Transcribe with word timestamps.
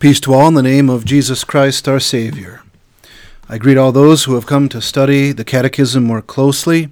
Peace 0.00 0.18
to 0.18 0.32
all 0.32 0.48
in 0.48 0.54
the 0.54 0.62
name 0.62 0.88
of 0.88 1.04
Jesus 1.04 1.44
Christ 1.44 1.86
our 1.86 2.00
Savior. 2.00 2.62
I 3.50 3.58
greet 3.58 3.76
all 3.76 3.92
those 3.92 4.24
who 4.24 4.32
have 4.34 4.46
come 4.46 4.66
to 4.70 4.80
study 4.80 5.30
the 5.30 5.44
Catechism 5.44 6.02
more 6.02 6.22
closely. 6.22 6.88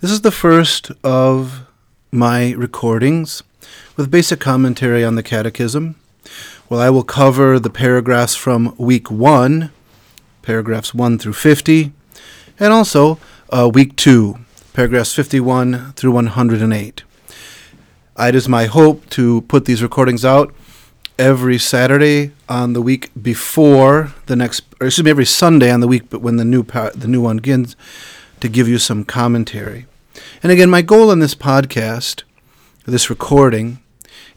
This 0.00 0.10
is 0.10 0.22
the 0.22 0.30
first 0.30 0.90
of 1.04 1.66
my 2.10 2.52
recordings 2.52 3.42
with 3.94 4.10
basic 4.10 4.40
commentary 4.40 5.04
on 5.04 5.16
the 5.16 5.22
Catechism. 5.22 5.96
Well, 6.70 6.80
I 6.80 6.88
will 6.88 7.04
cover 7.04 7.58
the 7.58 7.68
paragraphs 7.68 8.36
from 8.36 8.74
week 8.78 9.10
1, 9.10 9.70
paragraphs 10.40 10.94
1 10.94 11.18
through 11.18 11.34
50, 11.34 11.92
and 12.58 12.72
also 12.72 13.18
uh, 13.50 13.70
week 13.70 13.96
2, 13.96 14.38
paragraphs 14.72 15.12
51 15.12 15.92
through 15.92 16.12
108. 16.12 17.02
It 18.18 18.34
is 18.34 18.48
my 18.48 18.64
hope 18.64 19.10
to 19.10 19.42
put 19.42 19.66
these 19.66 19.82
recordings 19.82 20.24
out 20.24 20.54
every 21.20 21.58
Saturday 21.58 22.32
on 22.48 22.72
the 22.72 22.80
week 22.80 23.10
before 23.20 24.14
the 24.24 24.34
next, 24.34 24.62
or 24.80 24.86
excuse 24.86 25.04
me, 25.04 25.10
every 25.10 25.26
Sunday 25.26 25.70
on 25.70 25.80
the 25.80 25.86
week, 25.86 26.08
but 26.08 26.22
when 26.22 26.36
the 26.36 26.44
new 26.46 26.62
the 26.62 27.06
new 27.06 27.20
one 27.20 27.36
begins, 27.36 27.76
to 28.40 28.48
give 28.48 28.66
you 28.66 28.78
some 28.78 29.04
commentary. 29.04 29.86
And 30.42 30.50
again, 30.50 30.70
my 30.70 30.80
goal 30.80 31.10
in 31.10 31.18
this 31.18 31.34
podcast, 31.34 32.22
this 32.86 33.10
recording, 33.10 33.80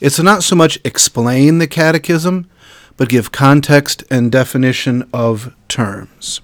is 0.02 0.18
to 0.18 0.24
not 0.24 0.44
so 0.44 0.58
much 0.58 0.78
explain 0.84 1.60
the 1.60 1.68
Catechism, 1.68 2.50
but 2.98 3.08
give 3.08 3.32
context 3.32 4.04
and 4.12 4.30
definition 4.30 5.10
of 5.14 5.56
terms. 5.70 6.42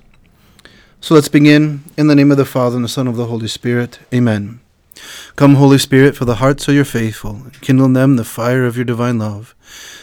So 1.02 1.16
let's 1.16 1.28
begin 1.28 1.84
in 1.98 2.08
the 2.08 2.16
name 2.16 2.32
of 2.32 2.38
the 2.38 2.46
Father 2.46 2.78
and 2.78 2.86
the 2.86 2.90
Son 2.90 3.08
of 3.08 3.18
the 3.18 3.26
Holy 3.26 3.50
Spirit. 3.50 4.00
Amen. 4.14 4.62
Come, 5.36 5.56
Holy 5.56 5.78
Spirit, 5.78 6.16
for 6.16 6.26
the 6.26 6.36
hearts 6.36 6.68
of 6.68 6.76
your 6.76 6.86
faithful, 6.86 7.44
kindle 7.62 7.86
in 7.86 7.94
them 7.94 8.16
the 8.16 8.24
fire 8.24 8.66
of 8.66 8.76
your 8.76 8.86
divine 8.86 9.20
love. 9.20 9.56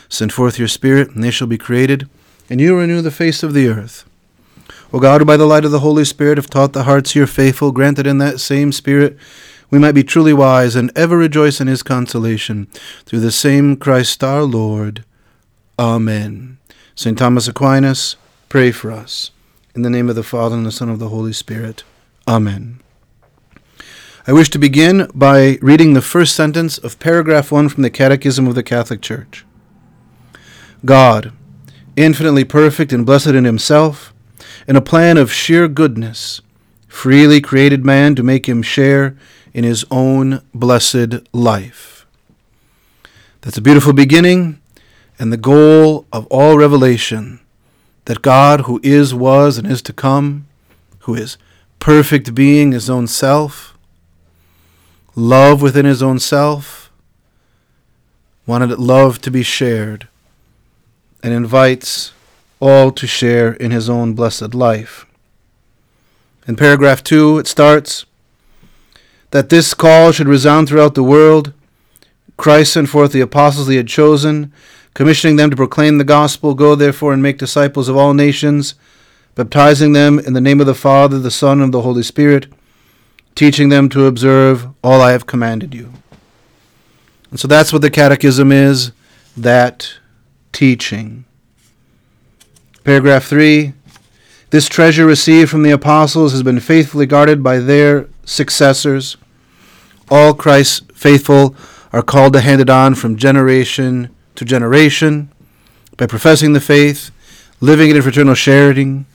Send 0.08 0.32
forth 0.32 0.58
your 0.58 0.68
Spirit, 0.68 1.10
and 1.10 1.22
they 1.22 1.30
shall 1.30 1.46
be 1.46 1.58
created, 1.58 2.08
and 2.48 2.60
you 2.60 2.78
renew 2.78 3.02
the 3.02 3.10
face 3.10 3.42
of 3.42 3.54
the 3.54 3.68
earth. 3.68 4.04
O 4.92 5.00
God, 5.00 5.20
who 5.20 5.24
by 5.24 5.36
the 5.36 5.46
light 5.46 5.64
of 5.64 5.72
the 5.72 5.80
Holy 5.80 6.04
Spirit 6.04 6.38
have 6.38 6.48
taught 6.48 6.72
the 6.72 6.84
hearts 6.84 7.10
of 7.10 7.16
your 7.16 7.26
faithful, 7.26 7.72
granted 7.72 8.06
in 8.06 8.18
that 8.18 8.40
same 8.40 8.72
Spirit 8.72 9.18
we 9.70 9.78
might 9.78 9.92
be 9.92 10.04
truly 10.04 10.32
wise 10.32 10.76
and 10.76 10.92
ever 10.96 11.16
rejoice 11.16 11.60
in 11.60 11.66
his 11.66 11.82
consolation. 11.82 12.66
Through 13.04 13.20
the 13.20 13.32
same 13.32 13.76
Christ 13.76 14.22
our 14.22 14.42
Lord. 14.42 15.04
Amen. 15.78 16.58
St. 16.94 17.18
Thomas 17.18 17.48
Aquinas, 17.48 18.16
pray 18.48 18.70
for 18.70 18.92
us. 18.92 19.30
In 19.74 19.82
the 19.82 19.90
name 19.90 20.08
of 20.08 20.14
the 20.14 20.22
Father, 20.22 20.56
and 20.56 20.64
the 20.64 20.72
Son, 20.72 20.88
of 20.88 20.98
the 20.98 21.10
Holy 21.10 21.32
Spirit. 21.32 21.82
Amen. 22.26 22.80
I 24.28 24.32
wish 24.32 24.50
to 24.50 24.58
begin 24.58 25.08
by 25.14 25.56
reading 25.62 25.92
the 25.92 26.02
first 26.02 26.34
sentence 26.34 26.78
of 26.78 26.98
paragraph 26.98 27.52
1 27.52 27.68
from 27.68 27.84
the 27.84 27.90
Catechism 27.90 28.48
of 28.48 28.56
the 28.56 28.64
Catholic 28.64 29.00
Church. 29.00 29.46
God, 30.84 31.32
infinitely 31.94 32.42
perfect 32.42 32.92
and 32.92 33.06
blessed 33.06 33.28
in 33.28 33.44
himself, 33.44 34.12
in 34.66 34.74
a 34.74 34.80
plan 34.80 35.16
of 35.16 35.32
sheer 35.32 35.68
goodness, 35.68 36.40
freely 36.88 37.40
created 37.40 37.84
man 37.84 38.16
to 38.16 38.24
make 38.24 38.48
him 38.48 38.62
share 38.62 39.16
in 39.54 39.62
his 39.62 39.84
own 39.92 40.42
blessed 40.52 41.32
life. 41.32 42.04
That's 43.42 43.58
a 43.58 43.62
beautiful 43.62 43.92
beginning 43.92 44.60
and 45.20 45.32
the 45.32 45.36
goal 45.36 46.04
of 46.12 46.26
all 46.32 46.58
revelation 46.58 47.38
that 48.06 48.22
God, 48.22 48.62
who 48.62 48.80
is, 48.82 49.14
was, 49.14 49.56
and 49.56 49.68
is 49.68 49.82
to 49.82 49.92
come, 49.92 50.48
who 51.02 51.14
is 51.14 51.38
perfect 51.78 52.34
being, 52.34 52.72
his 52.72 52.90
own 52.90 53.06
self, 53.06 53.75
love 55.16 55.62
within 55.62 55.86
his 55.86 56.02
own 56.02 56.18
self, 56.18 56.92
wanted 58.46 58.70
love 58.78 59.20
to 59.22 59.30
be 59.30 59.42
shared 59.42 60.06
and 61.22 61.32
invites 61.32 62.12
all 62.60 62.92
to 62.92 63.06
share 63.06 63.54
in 63.54 63.70
his 63.70 63.88
own 63.90 64.12
blessed 64.12 64.54
life. 64.54 65.06
In 66.46 66.54
paragraph 66.54 67.02
2, 67.02 67.38
it 67.38 67.46
starts 67.46 68.04
that 69.30 69.48
this 69.48 69.74
call 69.74 70.12
should 70.12 70.28
resound 70.28 70.68
throughout 70.68 70.94
the 70.94 71.02
world. 71.02 71.52
Christ 72.36 72.74
sent 72.74 72.88
forth 72.88 73.12
the 73.12 73.20
apostles 73.20 73.68
he 73.68 73.76
had 73.76 73.88
chosen, 73.88 74.52
commissioning 74.94 75.36
them 75.36 75.50
to 75.50 75.56
proclaim 75.56 75.98
the 75.98 76.04
gospel. 76.04 76.54
Go 76.54 76.74
therefore 76.74 77.12
and 77.12 77.22
make 77.22 77.38
disciples 77.38 77.88
of 77.88 77.96
all 77.96 78.14
nations, 78.14 78.74
baptizing 79.34 79.92
them 79.92 80.18
in 80.18 80.34
the 80.34 80.40
name 80.40 80.60
of 80.60 80.66
the 80.66 80.74
Father, 80.74 81.18
the 81.18 81.30
Son, 81.30 81.60
and 81.60 81.74
the 81.74 81.82
Holy 81.82 82.02
Spirit, 82.02 82.46
teaching 83.36 83.68
them 83.68 83.88
to 83.90 84.06
observe 84.06 84.66
all 84.82 85.00
I 85.00 85.12
have 85.12 85.26
commanded 85.26 85.72
you. 85.74 85.92
And 87.30 87.38
so 87.38 87.46
that's 87.46 87.72
what 87.72 87.82
the 87.82 87.90
catechism 87.90 88.50
is 88.50 88.90
that 89.36 89.94
teaching. 90.52 91.24
Paragraph 92.82 93.24
3 93.24 93.74
This 94.50 94.68
treasure 94.68 95.06
received 95.06 95.50
from 95.50 95.62
the 95.62 95.70
apostles 95.70 96.32
has 96.32 96.42
been 96.42 96.58
faithfully 96.58 97.06
guarded 97.06 97.42
by 97.42 97.58
their 97.58 98.08
successors. 98.24 99.16
All 100.10 100.34
Christ's 100.34 100.82
faithful 100.94 101.54
are 101.92 102.02
called 102.02 102.32
to 102.32 102.40
hand 102.40 102.60
it 102.60 102.70
on 102.70 102.94
from 102.94 103.16
generation 103.16 104.08
to 104.34 104.44
generation 104.44 105.30
by 105.96 106.06
professing 106.06 106.52
the 106.52 106.60
faith, 106.60 107.10
living 107.60 107.90
it 107.90 107.96
in 107.96 108.02
fraternal 108.02 108.34
sharing, 108.34 109.06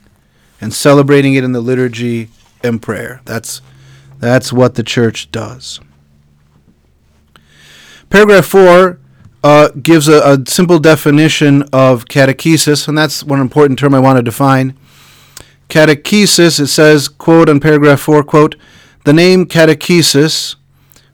and 0.60 0.74
celebrating 0.74 1.34
it 1.34 1.44
in 1.44 1.52
the 1.52 1.62
liturgy 1.62 2.30
and 2.64 2.82
prayer. 2.82 3.22
That's, 3.26 3.62
that's 4.22 4.54
what 4.54 4.76
the 4.76 4.84
church 4.84 5.32
does. 5.32 5.82
Paragraph 8.12 8.46
4 8.46 9.00
uh, 9.44 9.70
gives 9.70 10.08
a, 10.08 10.22
a, 10.22 10.46
simple 10.46 10.78
definition 10.78 11.64
of 11.74 12.06
catechesis, 12.06 12.88
and 12.88 12.96
that's 12.96 13.24
one 13.24 13.42
important 13.42 13.80
term 13.80 13.96
I 13.96 14.00
want 14.00 14.18
to 14.18 14.22
define. 14.22 14.78
Catechesis, 15.70 16.60
it 16.60 16.68
says, 16.68 17.08
quote, 17.08 17.50
on 17.50 17.60
paragraph 17.60 18.00
4, 18.02 18.24
quote, 18.24 18.56
the 19.06 19.14
name 19.14 19.48
catechesis 19.48 20.56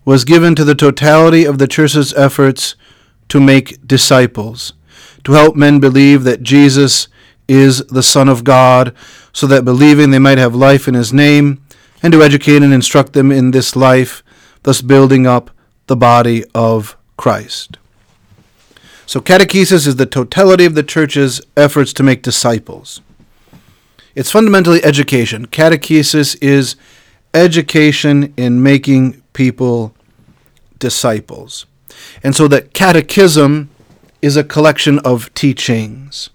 was 0.04 0.26
given 0.26 0.54
to 0.56 0.66
the 0.66 0.76
totality 0.76 1.46
of 1.46 1.60
the 1.60 1.68
church's 1.68 2.14
efforts 2.16 2.76
to 3.30 3.40
make 3.40 3.88
disciples, 3.88 4.74
to 5.24 5.32
help 5.32 5.56
men 5.56 5.80
believe 5.80 6.24
that 6.26 6.44
Jesus 6.44 7.08
is 7.48 7.86
the 7.88 8.04
Son 8.04 8.28
of 8.28 8.44
God, 8.44 8.94
so 9.32 9.48
that 9.48 9.64
believing 9.64 10.10
they 10.10 10.20
might 10.20 10.38
have 10.38 10.54
life 10.54 10.90
in 10.90 10.94
his 10.94 11.14
name, 11.14 11.62
and 12.02 12.14
to 12.14 12.22
educate 12.22 12.64
and 12.64 12.74
instruct 12.74 13.14
them 13.14 13.32
in 13.32 13.52
this 13.52 13.76
life, 13.76 14.24
thus 14.64 14.82
building 14.82 15.26
up 15.26 15.52
the 15.88 15.96
body 15.96 16.44
of 16.54 16.98
Christ. 17.18 17.78
So, 19.06 19.22
catechesis 19.22 19.88
is 19.88 19.96
the 19.96 20.06
totality 20.06 20.66
of 20.66 20.76
the 20.76 20.84
church's 20.84 21.42
efforts 21.56 21.94
to 21.94 22.04
make 22.04 22.22
disciples. 22.22 23.02
It's 24.16 24.32
fundamentally 24.32 24.84
education. 24.84 25.48
Catechesis 25.48 26.38
is 26.42 26.76
education 27.34 28.34
in 28.36 28.62
making 28.62 29.22
people 29.34 29.96
disciples. 30.78 31.66
And 32.22 32.36
so, 32.36 32.50
that 32.50 32.74
catechism 32.74 33.70
is 34.22 34.36
a 34.36 34.44
collection 34.44 35.00
of 35.00 35.34
teachings. 35.34 36.30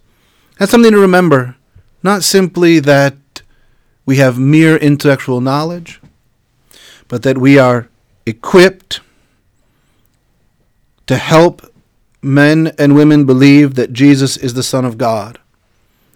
That's 0.59 0.71
something 0.71 0.93
to 0.93 0.99
remember. 0.99 1.57
Not 2.03 2.23
simply 2.23 2.81
that 2.81 3.17
we 4.05 4.17
have 4.17 4.39
mere 4.39 4.77
intellectual 4.77 5.41
knowledge, 5.41 6.01
but 7.09 7.23
that 7.23 7.39
we 7.39 7.59
are 7.59 7.89
equipped 8.27 9.01
to 11.07 11.17
help 11.17 11.63
men 12.23 12.73
and 12.79 12.95
women 12.95 13.25
believe 13.25 13.75
that 13.75 13.93
Jesus 13.93 14.37
is 14.37 14.55
the 14.55 14.63
Son 14.63 14.85
of 14.85 14.99
God, 14.99 15.39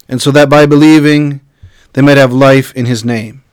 and 0.07 0.21
so 0.21 0.31
that 0.31 0.49
by 0.49 0.65
believing, 0.65 1.41
they 1.93 2.01
might 2.01 2.17
have 2.17 2.31
life 2.31 2.73
in 2.75 2.85
His 2.85 3.03
name, 3.03 3.43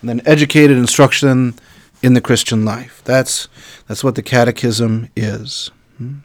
and 0.00 0.08
then 0.08 0.22
educated 0.24 0.76
instruction 0.76 1.54
in 2.02 2.14
the 2.14 2.20
Christian 2.20 2.64
life. 2.64 3.02
That's 3.04 3.48
that's 3.86 4.02
what 4.02 4.14
the 4.14 4.22
Catechism 4.22 5.08
is. 5.14 5.70
Hmm? 5.98 6.18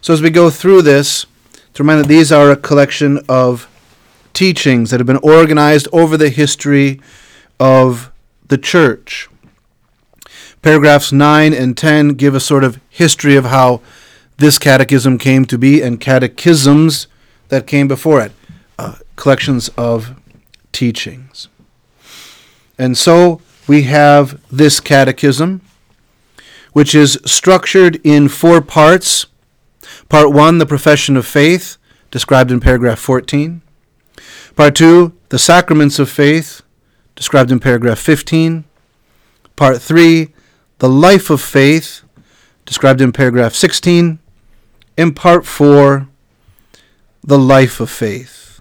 So 0.00 0.12
as 0.12 0.22
we 0.22 0.30
go 0.30 0.50
through 0.50 0.82
this, 0.82 1.26
to 1.74 1.82
remind 1.82 2.00
that 2.00 2.08
these 2.08 2.30
are 2.30 2.50
a 2.50 2.56
collection 2.56 3.20
of 3.28 3.68
teachings 4.32 4.90
that 4.90 5.00
have 5.00 5.06
been 5.06 5.16
organized 5.18 5.88
over 5.92 6.16
the 6.16 6.28
history 6.28 7.00
of 7.58 8.10
the 8.48 8.58
church. 8.58 9.28
Paragraphs 10.62 11.12
9 11.12 11.52
and 11.54 11.76
10 11.76 12.14
give 12.14 12.34
a 12.34 12.40
sort 12.40 12.64
of 12.64 12.80
history 12.88 13.36
of 13.36 13.46
how 13.46 13.80
this 14.38 14.58
catechism 14.58 15.18
came 15.18 15.44
to 15.44 15.58
be 15.58 15.82
and 15.82 16.00
catechisms 16.00 17.06
that 17.48 17.66
came 17.66 17.88
before 17.88 18.20
it, 18.20 18.32
uh, 18.78 18.96
collections 19.16 19.68
of 19.76 20.16
teachings. 20.72 21.48
And 22.78 22.96
so 22.96 23.40
we 23.66 23.82
have 23.82 24.40
this 24.50 24.80
catechism, 24.80 25.60
which 26.72 26.94
is 26.94 27.20
structured 27.24 28.00
in 28.04 28.28
four 28.28 28.60
parts. 28.60 29.26
Part 30.08 30.32
one, 30.32 30.58
the 30.58 30.66
profession 30.66 31.16
of 31.16 31.26
faith, 31.26 31.76
described 32.10 32.50
in 32.50 32.60
paragraph 32.60 32.98
14. 32.98 33.62
Part 34.58 34.74
two, 34.74 35.12
the 35.28 35.38
sacraments 35.38 36.00
of 36.00 36.10
faith, 36.10 36.62
described 37.14 37.52
in 37.52 37.60
paragraph 37.60 38.00
15. 38.00 38.64
Part 39.54 39.80
three, 39.80 40.34
the 40.78 40.88
life 40.88 41.30
of 41.30 41.40
faith, 41.40 42.02
described 42.66 43.00
in 43.00 43.12
paragraph 43.12 43.54
16 43.54 44.18
in 44.96 45.14
part 45.14 45.46
four, 45.46 46.08
the 47.22 47.38
life 47.38 47.78
of 47.78 47.88
faith, 47.88 48.60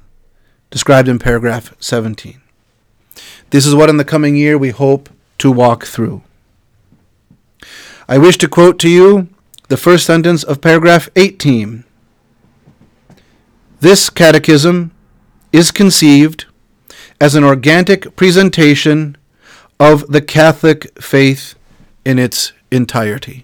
described 0.70 1.08
in 1.08 1.18
paragraph 1.18 1.74
17. 1.80 2.40
This 3.50 3.66
is 3.66 3.74
what 3.74 3.90
in 3.90 3.98
the 3.98 4.06
coming 4.06 4.36
year 4.36 4.56
we 4.56 4.70
hope 4.70 5.10
to 5.40 5.52
walk 5.52 5.86
through. 5.86 6.22
I 8.08 8.20
wish 8.20 8.38
to 8.38 8.48
quote 8.48 8.78
to 8.82 8.88
you 8.88 9.30
the 9.68 9.78
first 9.78 10.06
sentence 10.06 10.44
of 10.44 10.62
paragraph 10.62 11.10
18. 11.16 11.86
This 13.80 14.12
catechism 14.12 14.92
is 15.58 15.72
conceived 15.72 16.46
as 17.20 17.34
an 17.34 17.44
organic 17.44 18.16
presentation 18.16 19.18
of 19.80 20.06
the 20.06 20.22
Catholic 20.22 21.02
faith 21.02 21.56
in 22.06 22.20
its 22.20 22.54
entirety. 22.70 23.44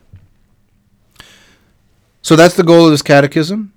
So 2.21 2.35
that's 2.35 2.55
the 2.55 2.63
goal 2.63 2.85
of 2.85 2.91
this 2.91 3.01
catechism. 3.01 3.73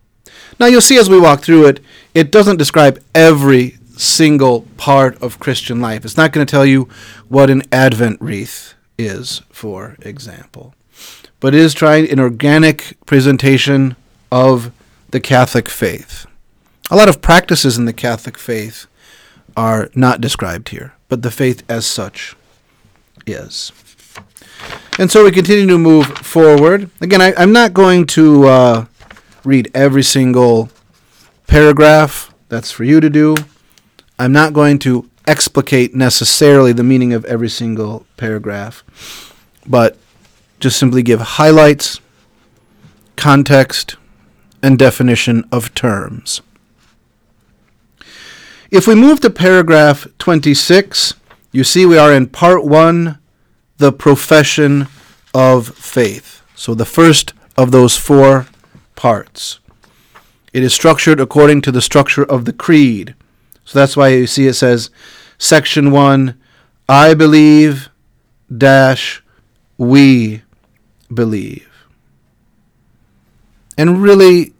Now 0.60 0.66
you'll 0.66 0.82
see 0.82 0.98
as 0.98 1.08
we 1.08 1.18
walk 1.18 1.40
through 1.40 1.64
it, 1.64 1.80
it 2.12 2.30
doesn't 2.30 2.58
describe 2.58 3.02
every 3.14 3.78
single 3.96 4.66
part 4.76 5.16
of 5.22 5.40
Christian 5.40 5.80
life. 5.80 6.04
It's 6.04 6.18
not 6.18 6.32
going 6.32 6.46
to 6.46 6.50
tell 6.50 6.66
you 6.66 6.90
what 7.28 7.48
an 7.48 7.62
Advent 7.72 8.20
wreath 8.20 8.74
is, 8.98 9.40
for 9.48 9.96
example. 10.02 10.74
But 11.40 11.54
it 11.54 11.60
is 11.60 11.72
trying 11.72 12.10
an 12.10 12.20
organic 12.20 12.98
presentation 13.06 13.96
of 14.30 14.72
the 15.08 15.20
Catholic 15.20 15.70
faith. 15.70 16.26
A 16.88 16.94
lot 16.94 17.08
of 17.08 17.20
practices 17.20 17.76
in 17.76 17.84
the 17.84 17.92
Catholic 17.92 18.38
faith 18.38 18.86
are 19.56 19.90
not 19.96 20.20
described 20.20 20.68
here, 20.68 20.94
but 21.08 21.22
the 21.22 21.32
faith 21.32 21.64
as 21.68 21.84
such 21.84 22.36
is. 23.26 23.72
And 24.96 25.10
so 25.10 25.24
we 25.24 25.32
continue 25.32 25.66
to 25.66 25.78
move 25.78 26.06
forward. 26.06 26.90
Again, 27.00 27.20
I, 27.20 27.32
am 27.42 27.52
not 27.52 27.74
going 27.74 28.06
to 28.08 28.46
uh, 28.46 28.84
read 29.44 29.68
every 29.74 30.04
single 30.04 30.70
paragraph. 31.48 32.32
That's 32.48 32.70
for 32.70 32.84
you 32.84 33.00
to 33.00 33.10
do. 33.10 33.34
I'm 34.16 34.32
not 34.32 34.52
going 34.52 34.78
to 34.80 35.10
explicate 35.26 35.92
necessarily 35.92 36.72
the 36.72 36.84
meaning 36.84 37.12
of 37.12 37.24
every 37.24 37.48
single 37.48 38.06
paragraph, 38.16 38.84
but 39.66 39.98
just 40.60 40.78
simply 40.78 41.02
give 41.02 41.20
highlights, 41.20 42.00
context, 43.16 43.96
and 44.62 44.78
definition 44.78 45.46
of 45.50 45.74
terms. 45.74 46.42
If 48.70 48.88
we 48.88 48.96
move 48.96 49.20
to 49.20 49.30
paragraph 49.30 50.08
26, 50.18 51.14
you 51.52 51.62
see 51.62 51.86
we 51.86 51.98
are 51.98 52.12
in 52.12 52.26
part 52.26 52.64
1 52.64 53.18
the 53.78 53.92
profession 53.92 54.88
of 55.32 55.68
faith. 55.76 56.42
So 56.56 56.74
the 56.74 56.84
first 56.84 57.32
of 57.56 57.70
those 57.70 57.96
four 57.96 58.46
parts. 58.96 59.60
It 60.52 60.64
is 60.64 60.74
structured 60.74 61.20
according 61.20 61.62
to 61.62 61.72
the 61.72 61.80
structure 61.80 62.24
of 62.24 62.44
the 62.44 62.52
creed. 62.52 63.14
So 63.64 63.78
that's 63.78 63.96
why 63.96 64.08
you 64.08 64.26
see 64.26 64.48
it 64.48 64.54
says 64.54 64.90
section 65.38 65.90
1 65.92 66.36
I 66.88 67.14
believe 67.14 67.88
dash 68.54 69.22
we 69.78 70.42
believe. 71.12 71.68
And 73.78 74.02
really 74.02 74.54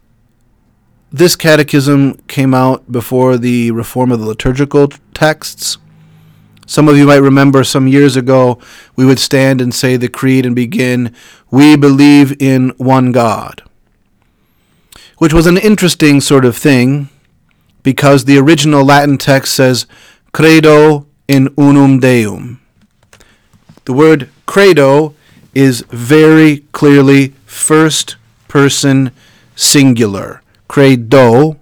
this 1.13 1.37
catechism 1.37 2.15
came 2.29 2.55
out 2.55 2.91
before 2.91 3.39
the 3.39 3.71
reform 3.71 4.11
of 4.13 4.21
the 4.21 4.27
liturgical 4.27 4.89
texts. 5.15 5.79
Some 6.67 6.89
of 6.89 6.97
you 6.97 7.07
might 7.07 7.17
remember 7.17 7.63
some 7.63 7.87
years 7.87 8.17
ago, 8.17 8.59
we 8.97 9.07
would 9.07 9.21
stand 9.21 9.61
and 9.61 9.73
say 9.73 9.97
the 9.97 10.09
creed 10.09 10.45
and 10.45 10.55
begin, 10.55 11.15
We 11.51 11.77
believe 11.77 12.41
in 12.43 12.71
one 12.77 13.13
God, 13.13 13.63
which 15.19 15.33
was 15.33 15.47
an 15.47 15.57
interesting 15.57 16.21
sort 16.21 16.45
of 16.45 16.57
thing 16.57 17.09
because 17.85 18.25
the 18.25 18.37
original 18.39 18.85
Latin 18.85 19.17
text 19.17 19.55
says, 19.55 19.87
Credo 20.33 21.07
in 21.29 21.55
unum 21.57 22.01
Deum. 22.01 22.61
The 23.85 23.93
word 23.93 24.29
credo 24.45 25.15
is 25.55 25.83
very 25.91 26.65
clearly 26.73 27.29
first 27.45 28.17
person 28.49 29.13
singular. 29.55 30.43
Credo, 30.69 31.59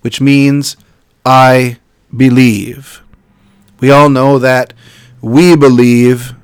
which 0.00 0.20
means 0.20 0.76
I 1.24 1.78
believe. 2.14 3.02
We 3.80 3.90
all 3.90 4.08
know 4.08 4.38
that 4.38 4.72
we 5.20 5.56
believe 5.56 6.34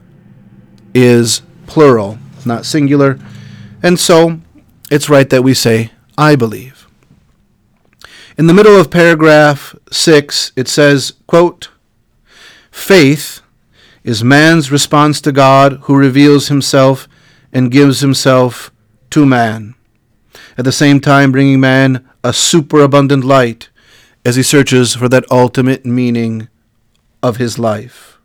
is 0.94 1.42
plural, 1.66 2.18
not 2.44 2.66
singular, 2.66 3.18
and 3.82 3.98
so 3.98 4.40
it's 4.90 5.08
right 5.08 5.28
that 5.30 5.42
we 5.42 5.54
say 5.54 5.90
I 6.18 6.36
believe. 6.36 6.86
In 8.36 8.46
the 8.46 8.54
middle 8.54 8.76
of 8.78 8.90
paragraph 8.90 9.74
6, 9.90 10.52
it 10.56 10.66
says, 10.66 11.12
quote, 11.26 11.68
Faith 12.70 13.42
is 14.02 14.24
man's 14.24 14.72
response 14.72 15.20
to 15.20 15.32
God 15.32 15.80
who 15.82 15.96
reveals 15.96 16.48
himself 16.48 17.06
and 17.52 17.70
gives 17.70 18.00
himself 18.00 18.72
to 19.10 19.26
man, 19.26 19.74
at 20.60 20.64
the 20.64 20.72
same 20.72 21.00
time 21.00 21.32
bringing 21.32 21.58
man 21.58 22.06
a 22.22 22.34
superabundant 22.34 23.24
light 23.24 23.70
as 24.26 24.36
he 24.36 24.42
searches 24.42 24.94
for 24.94 25.08
that 25.08 25.24
ultimate 25.32 25.86
meaning 25.86 26.48
of 27.22 27.38
his 27.38 27.58
life. 27.58 28.18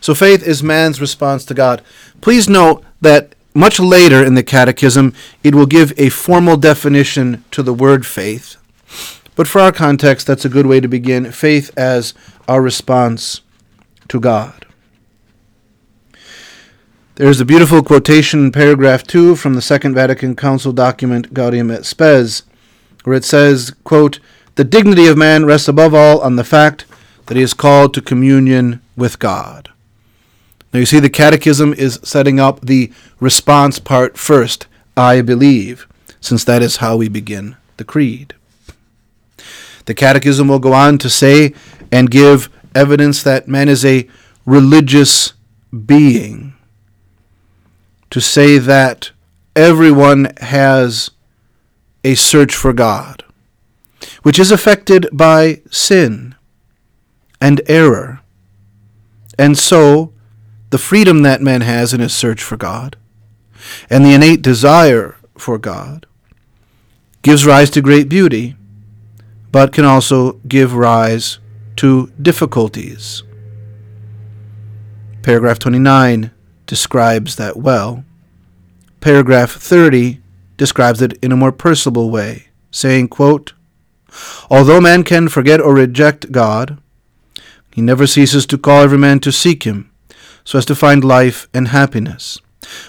So 0.00 0.14
faith 0.14 0.46
is 0.46 0.62
man's 0.62 1.00
response 1.00 1.44
to 1.46 1.54
God. 1.54 1.82
Please 2.20 2.48
note 2.48 2.84
that 3.00 3.34
much 3.52 3.80
later 3.80 4.24
in 4.24 4.36
the 4.36 4.44
Catechism, 4.44 5.12
it 5.42 5.56
will 5.56 5.66
give 5.66 5.92
a 5.98 6.08
formal 6.08 6.56
definition 6.56 7.42
to 7.50 7.64
the 7.64 7.74
word 7.74 8.06
faith. 8.06 8.54
But 9.34 9.48
for 9.48 9.60
our 9.60 9.72
context, 9.72 10.28
that's 10.28 10.44
a 10.44 10.48
good 10.48 10.66
way 10.66 10.78
to 10.78 10.86
begin 10.86 11.32
faith 11.32 11.76
as 11.76 12.14
our 12.46 12.62
response 12.62 13.40
to 14.06 14.20
God. 14.20 14.66
There's 17.20 17.38
a 17.38 17.44
beautiful 17.44 17.82
quotation 17.82 18.46
in 18.46 18.50
paragraph 18.50 19.02
2 19.02 19.36
from 19.36 19.52
the 19.52 19.60
Second 19.60 19.94
Vatican 19.94 20.34
Council 20.34 20.72
document 20.72 21.34
Gaudium 21.34 21.70
et 21.70 21.84
Spes, 21.84 22.44
where 23.04 23.14
it 23.14 23.26
says, 23.26 23.74
quote, 23.84 24.20
The 24.54 24.64
dignity 24.64 25.06
of 25.06 25.18
man 25.18 25.44
rests 25.44 25.68
above 25.68 25.92
all 25.92 26.20
on 26.22 26.36
the 26.36 26.44
fact 26.44 26.86
that 27.26 27.36
he 27.36 27.42
is 27.42 27.52
called 27.52 27.92
to 27.92 28.00
communion 28.00 28.80
with 28.96 29.18
God. 29.18 29.68
Now 30.72 30.80
you 30.80 30.86
see, 30.86 30.98
the 30.98 31.10
Catechism 31.10 31.74
is 31.74 32.00
setting 32.02 32.40
up 32.40 32.62
the 32.62 32.90
response 33.20 33.78
part 33.78 34.16
first 34.16 34.66
I 34.96 35.20
believe, 35.20 35.86
since 36.22 36.42
that 36.44 36.62
is 36.62 36.76
how 36.78 36.96
we 36.96 37.10
begin 37.10 37.58
the 37.76 37.84
Creed. 37.84 38.32
The 39.84 39.92
Catechism 39.92 40.48
will 40.48 40.58
go 40.58 40.72
on 40.72 40.96
to 40.96 41.10
say 41.10 41.52
and 41.92 42.10
give 42.10 42.48
evidence 42.74 43.22
that 43.22 43.46
man 43.46 43.68
is 43.68 43.84
a 43.84 44.08
religious 44.46 45.34
being. 45.84 46.54
To 48.10 48.20
say 48.20 48.58
that 48.58 49.12
everyone 49.54 50.32
has 50.40 51.10
a 52.02 52.14
search 52.14 52.54
for 52.54 52.72
God, 52.72 53.24
which 54.22 54.38
is 54.38 54.50
affected 54.50 55.06
by 55.12 55.62
sin 55.70 56.34
and 57.40 57.60
error. 57.68 58.20
And 59.38 59.56
so, 59.56 60.12
the 60.70 60.78
freedom 60.78 61.22
that 61.22 61.40
man 61.40 61.62
has 61.62 61.92
in 61.94 62.00
his 62.00 62.14
search 62.14 62.42
for 62.42 62.56
God, 62.56 62.96
and 63.88 64.04
the 64.04 64.14
innate 64.14 64.42
desire 64.42 65.16
for 65.36 65.58
God, 65.58 66.06
gives 67.22 67.46
rise 67.46 67.70
to 67.70 67.80
great 67.80 68.08
beauty, 68.08 68.56
but 69.52 69.72
can 69.72 69.84
also 69.84 70.34
give 70.46 70.74
rise 70.74 71.38
to 71.76 72.12
difficulties. 72.20 73.22
Paragraph 75.22 75.58
29 75.58 76.30
describes 76.70 77.34
that 77.34 77.56
well. 77.56 78.04
Paragraph 79.00 79.50
30 79.50 80.20
describes 80.56 81.02
it 81.02 81.14
in 81.20 81.32
a 81.32 81.36
more 81.36 81.50
personable 81.50 82.10
way, 82.10 82.44
saying, 82.70 83.08
quote, 83.08 83.54
Although 84.48 84.80
man 84.80 85.02
can 85.02 85.28
forget 85.28 85.60
or 85.60 85.74
reject 85.74 86.30
God, 86.30 86.78
he 87.74 87.82
never 87.82 88.06
ceases 88.06 88.46
to 88.46 88.56
call 88.56 88.82
every 88.82 88.98
man 88.98 89.18
to 89.18 89.32
seek 89.32 89.64
him, 89.64 89.90
so 90.44 90.58
as 90.58 90.64
to 90.66 90.76
find 90.76 91.02
life 91.02 91.48
and 91.52 91.66
happiness. 91.68 92.38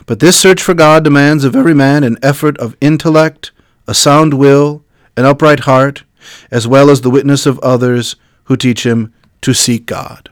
But 0.05 0.19
this 0.19 0.39
search 0.39 0.61
for 0.61 0.75
God 0.75 1.03
demands 1.03 1.43
of 1.43 1.55
every 1.55 1.73
man 1.73 2.03
an 2.03 2.19
effort 2.21 2.59
of 2.59 2.77
intellect, 2.81 3.51
a 3.87 3.95
sound 3.95 4.35
will, 4.35 4.83
an 5.17 5.25
upright 5.25 5.61
heart, 5.61 6.03
as 6.51 6.67
well 6.67 6.91
as 6.91 7.01
the 7.01 7.09
witness 7.09 7.47
of 7.47 7.57
others 7.61 8.15
who 8.43 8.55
teach 8.55 8.85
him 8.85 9.11
to 9.41 9.55
seek 9.55 9.87
God. 9.87 10.29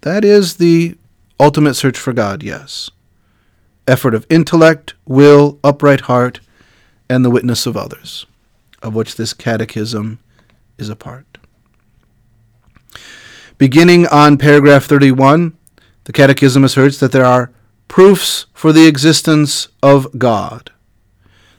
That 0.00 0.24
is 0.24 0.56
the 0.56 0.96
ultimate 1.42 1.74
search 1.74 1.98
for 1.98 2.12
God, 2.12 2.42
yes. 2.42 2.90
Effort 3.88 4.14
of 4.14 4.26
intellect, 4.30 4.94
will, 5.04 5.58
upright 5.64 6.02
heart, 6.02 6.40
and 7.10 7.24
the 7.24 7.30
witness 7.30 7.66
of 7.66 7.76
others, 7.76 8.26
of 8.82 8.94
which 8.94 9.16
this 9.16 9.34
catechism 9.34 10.20
is 10.78 10.88
a 10.88 10.96
part. 10.96 11.26
Beginning 13.58 14.06
on 14.06 14.38
paragraph 14.38 14.84
31, 14.84 15.56
the 16.04 16.12
Catechism 16.12 16.64
asserts 16.64 16.98
that 16.98 17.12
there 17.12 17.24
are 17.24 17.52
proofs 17.86 18.46
for 18.54 18.72
the 18.72 18.86
existence 18.86 19.68
of 19.82 20.18
God. 20.18 20.70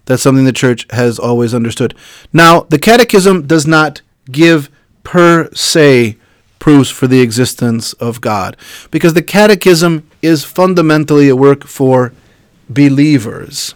That's 0.05 0.21
something 0.21 0.43
the 0.43 0.51
church 0.51 0.85
has 0.89 1.17
always 1.17 1.53
understood. 1.53 1.95
Now, 2.33 2.61
the 2.61 2.79
Catechism 2.79 3.47
does 3.47 3.65
not 3.65 4.01
give 4.31 4.69
per 5.03 5.49
se 5.53 6.17
proofs 6.63 6.89
for 6.89 7.07
the 7.07 7.19
existence 7.19 7.91
of 7.99 8.21
God, 8.21 8.55
because 8.89 9.15
the 9.15 9.21
Catechism 9.21 10.09
is 10.21 10.45
fundamentally 10.45 11.27
a 11.27 11.35
work 11.35 11.65
for 11.67 12.13
believers. 12.69 13.75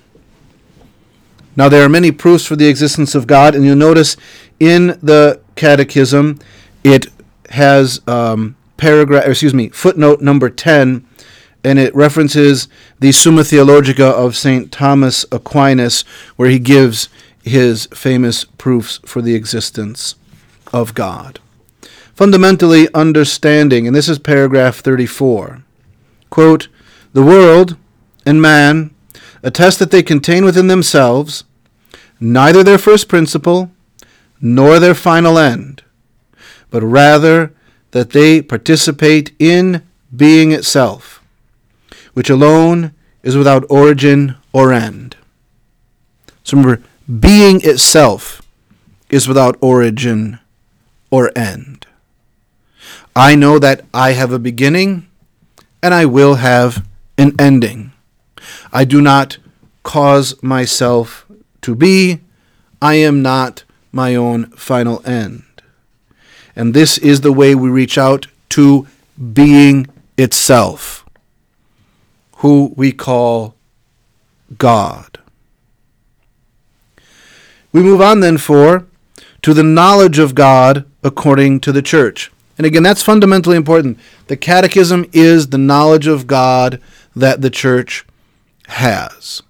Now, 1.57 1.67
there 1.67 1.83
are 1.83 1.89
many 1.89 2.13
proofs 2.13 2.45
for 2.45 2.55
the 2.55 2.69
existence 2.69 3.13
of 3.13 3.27
God, 3.27 3.55
and 3.55 3.65
you'll 3.65 3.75
notice 3.75 4.15
in 4.57 4.97
the 5.03 5.41
Catechism 5.57 6.39
it 6.85 7.07
has 7.49 7.99
um, 8.07 8.55
paragraph, 8.77 9.27
excuse 9.27 9.53
me, 9.53 9.67
footnote 9.67 10.21
number 10.21 10.49
10 10.49 11.05
and 11.65 11.79
it 11.79 11.93
references 11.93 12.69
the 13.01 13.11
Summa 13.11 13.43
Theologica 13.43 14.05
of 14.05 14.37
St. 14.37 14.71
Thomas 14.71 15.25
Aquinas, 15.29 16.05
where 16.37 16.49
he 16.49 16.59
gives 16.59 17.09
his 17.43 17.87
famous 17.87 18.45
proofs 18.45 19.01
for 19.03 19.21
the 19.21 19.35
existence 19.35 20.15
of 20.71 20.93
God. 20.93 21.41
Fundamentally 22.17 22.87
understanding, 22.95 23.85
and 23.85 23.95
this 23.95 24.09
is 24.09 24.17
paragraph 24.17 24.77
34, 24.77 25.63
quote, 26.31 26.67
the 27.13 27.21
world 27.21 27.77
and 28.25 28.41
man 28.41 28.89
attest 29.43 29.77
that 29.77 29.91
they 29.91 30.01
contain 30.01 30.43
within 30.43 30.65
themselves 30.65 31.43
neither 32.19 32.63
their 32.63 32.79
first 32.79 33.07
principle 33.07 33.69
nor 34.41 34.79
their 34.79 34.95
final 34.95 35.37
end, 35.37 35.83
but 36.71 36.81
rather 36.81 37.53
that 37.91 38.09
they 38.09 38.41
participate 38.41 39.31
in 39.37 39.83
being 40.15 40.51
itself 40.51 41.17
which 42.17 42.31
alone 42.31 42.91
is 43.21 43.37
without 43.37 43.63
origin 43.69 44.35
or 44.51 44.73
end. 44.73 45.15
So 46.43 46.57
remember, 46.57 46.81
being 47.19 47.61
itself 47.63 48.41
is 49.11 49.27
without 49.27 49.55
origin 49.61 50.39
or 51.11 51.31
end. 51.37 51.76
I 53.17 53.33
know 53.33 53.57
that 53.57 53.83
I 53.95 54.11
have 54.11 54.31
a 54.31 54.37
beginning 54.37 55.07
and 55.81 55.91
I 55.91 56.05
will 56.05 56.35
have 56.35 56.85
an 57.17 57.33
ending. 57.39 57.91
I 58.71 58.85
do 58.85 59.01
not 59.01 59.39
cause 59.81 60.35
myself 60.43 61.25
to 61.61 61.73
be. 61.73 62.19
I 62.79 62.93
am 62.95 63.23
not 63.23 63.63
my 63.91 64.13
own 64.13 64.51
final 64.51 65.01
end. 65.03 65.45
And 66.55 66.75
this 66.75 66.99
is 66.99 67.21
the 67.21 67.33
way 67.33 67.55
we 67.55 67.69
reach 67.69 67.97
out 67.97 68.27
to 68.49 68.85
being 69.33 69.87
itself 70.15 71.03
who 72.37 72.71
we 72.75 72.91
call 72.91 73.55
God. 74.59 75.17
We 77.71 77.81
move 77.81 77.99
on 77.99 78.19
then 78.19 78.37
for 78.37 78.85
to 79.41 79.55
the 79.55 79.63
knowledge 79.63 80.19
of 80.19 80.35
God 80.35 80.85
according 81.03 81.61
to 81.61 81.71
the 81.71 81.81
church. 81.81 82.31
And 82.57 82.65
again, 82.65 82.83
that's 82.83 83.03
fundamentally 83.03 83.55
important. 83.55 83.99
The 84.27 84.37
catechism 84.37 85.05
is 85.13 85.47
the 85.47 85.57
knowledge 85.57 86.07
of 86.07 86.27
God 86.27 86.81
that 87.15 87.41
the 87.41 87.49
church 87.49 88.05
has. 88.67 89.43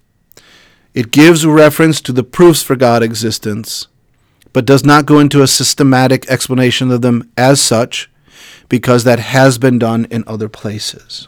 It 0.94 1.12
gives 1.12 1.46
reference 1.46 2.02
to 2.02 2.12
the 2.12 2.24
proofs 2.24 2.64
for 2.64 2.76
God's 2.76 3.06
existence, 3.06 3.88
but 4.52 4.66
does 4.66 4.84
not 4.84 5.06
go 5.06 5.20
into 5.20 5.42
a 5.42 5.48
systematic 5.48 6.28
explanation 6.30 6.92
of 6.92 7.02
them 7.02 7.32
as 7.38 7.62
such, 7.62 8.10
because 8.68 9.04
that 9.04 9.20
has 9.20 9.58
been 9.58 9.80
done 9.80 10.06
in 10.10 10.24
other 10.28 10.50
places. 10.50 11.28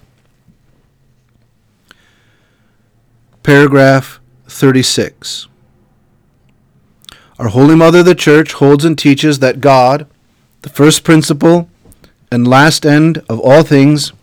Paragraph 3.43 4.19
36. 4.47 5.47
Our 7.37 7.47
Holy 7.47 7.75
Mother 7.75 8.03
the 8.03 8.15
Church 8.15 8.53
holds 8.53 8.83
and 8.83 8.97
teaches 8.97 9.39
that 9.39 9.61
God, 9.61 10.07
the 10.61 10.69
first 10.69 11.05
principle 11.05 11.68
and 12.31 12.47
last 12.47 12.85
end 12.85 13.23
of 13.29 13.39
all 13.39 13.63
things, 13.63 14.13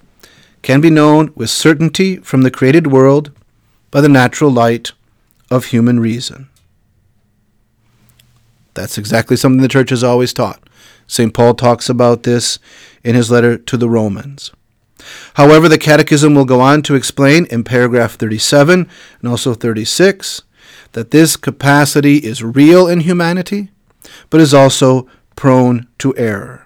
can 0.63 0.81
be 0.81 0.91
known 0.91 1.33
with 1.35 1.51
certainty 1.51 2.17
from 2.17 2.43
the 2.43 2.51
created 2.51 2.89
world 2.89 3.31
by 3.91 4.01
the 4.01 4.09
natural 4.09 4.51
light 4.51 4.93
of 5.51 5.67
human 5.67 6.01
reason. 6.01 6.49
That's 8.75 8.99
exactly 8.99 9.37
something 9.37 9.63
the 9.63 9.69
church 9.69 9.91
has 9.91 10.05
always 10.05 10.35
taught. 10.35 10.61
St. 11.07 11.33
Paul 11.33 11.55
talks 11.55 11.89
about 11.89 12.25
this 12.25 12.59
in 13.05 13.15
his 13.15 13.31
letter 13.31 13.57
to 13.57 13.77
the 13.77 13.89
Romans. 13.89 14.53
However, 15.35 15.69
the 15.69 15.79
Catechism 15.79 16.35
will 16.35 16.45
go 16.45 16.61
on 16.61 16.83
to 16.83 16.95
explain 16.95 17.47
in 17.47 17.65
paragraph 17.65 18.15
37 18.15 18.89
and 19.21 19.29
also 19.31 19.55
36 19.55 20.43
that 20.93 21.11
this 21.11 21.37
capacity 21.37 22.17
is 22.19 22.43
real 22.43 22.89
in 22.89 23.01
humanity, 23.01 23.71
but 24.31 24.41
is 24.41 24.53
also 24.53 25.09
prone 25.37 25.87
to 25.99 26.17
error. 26.17 26.66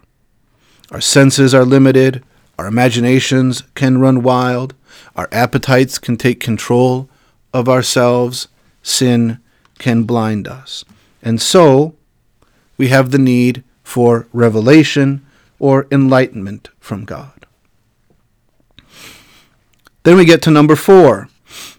Our 0.90 1.00
senses 1.00 1.54
are 1.54 1.64
limited, 1.64 2.24
our 2.58 2.66
imaginations 2.66 3.62
can 3.74 3.98
run 3.98 4.22
wild, 4.22 4.74
our 5.14 5.28
appetites 5.30 5.98
can 5.98 6.16
take 6.16 6.40
control 6.40 7.08
of 7.52 7.68
ourselves, 7.68 8.48
sin 8.82 9.38
can 9.78 10.02
blind 10.04 10.48
us. 10.48 10.84
And 11.22 11.40
so, 11.40 11.94
we 12.76 12.88
have 12.88 13.10
the 13.10 13.18
need 13.18 13.62
for 13.82 14.26
revelation 14.32 15.24
or 15.58 15.86
enlightenment 15.90 16.70
from 16.80 17.04
God. 17.04 17.46
Then 20.02 20.16
we 20.16 20.24
get 20.24 20.42
to 20.42 20.50
number 20.50 20.76
four, 20.76 21.28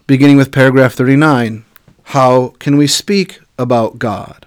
beginning 0.06 0.36
with 0.36 0.52
paragraph 0.52 0.94
39. 0.94 1.64
How 2.04 2.48
can 2.58 2.76
we 2.76 2.86
speak 2.86 3.40
about 3.58 3.98
God? 3.98 4.46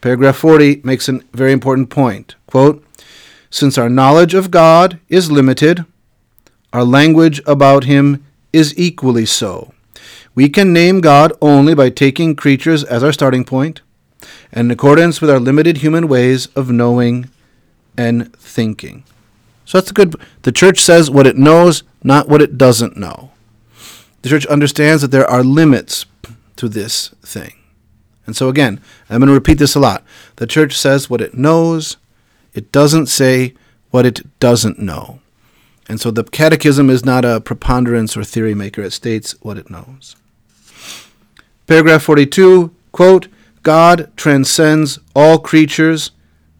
Paragraph 0.00 0.36
40 0.36 0.80
makes 0.84 1.08
a 1.08 1.20
very 1.32 1.52
important 1.52 1.90
point. 1.90 2.34
Quote, 2.46 2.84
Since 3.50 3.78
our 3.78 3.88
knowledge 3.88 4.34
of 4.34 4.50
God 4.50 5.00
is 5.08 5.30
limited, 5.30 5.84
our 6.72 6.84
language 6.84 7.40
about 7.46 7.84
him 7.84 8.24
is 8.52 8.78
equally 8.78 9.26
so. 9.26 9.72
We 10.34 10.48
can 10.48 10.72
name 10.72 11.00
God 11.00 11.32
only 11.40 11.74
by 11.74 11.90
taking 11.90 12.36
creatures 12.36 12.84
as 12.84 13.02
our 13.02 13.12
starting 13.12 13.44
point, 13.44 13.80
and 14.52 14.66
in 14.66 14.70
accordance 14.70 15.20
with 15.20 15.30
our 15.30 15.40
limited 15.40 15.78
human 15.78 16.08
ways 16.08 16.46
of 16.54 16.70
knowing 16.70 17.30
and 17.96 18.32
thinking. 18.36 19.04
So 19.64 19.78
that's 19.78 19.90
a 19.90 19.94
good. 19.94 20.14
The 20.42 20.52
church 20.52 20.80
says 20.80 21.10
what 21.10 21.26
it 21.26 21.36
knows, 21.36 21.82
not 22.02 22.28
what 22.28 22.40
it 22.42 22.56
doesn't 22.56 22.96
know. 22.96 23.32
The 24.22 24.28
church 24.28 24.46
understands 24.46 25.02
that 25.02 25.10
there 25.10 25.28
are 25.28 25.42
limits 25.42 26.06
to 26.56 26.68
this 26.68 27.08
thing. 27.22 27.54
And 28.26 28.36
so 28.36 28.48
again, 28.48 28.80
I'm 29.08 29.20
going 29.20 29.28
to 29.28 29.34
repeat 29.34 29.58
this 29.58 29.74
a 29.74 29.80
lot. 29.80 30.04
The 30.36 30.46
church 30.46 30.76
says 30.76 31.08
what 31.08 31.20
it 31.20 31.34
knows, 31.34 31.96
it 32.58 32.70
doesn't 32.72 33.06
say 33.06 33.54
what 33.90 34.04
it 34.04 34.20
doesn't 34.38 34.78
know. 34.78 35.20
And 35.88 35.98
so 36.00 36.10
the 36.10 36.24
catechism 36.24 36.90
is 36.90 37.04
not 37.04 37.24
a 37.24 37.40
preponderance 37.40 38.16
or 38.16 38.24
theory 38.24 38.54
maker, 38.54 38.82
it 38.82 38.92
states 38.92 39.34
what 39.40 39.56
it 39.56 39.70
knows. 39.70 40.16
Paragraph 41.66 42.02
42, 42.02 42.74
quote, 42.92 43.28
God 43.62 44.10
transcends 44.16 44.98
all 45.14 45.38
creatures 45.38 46.10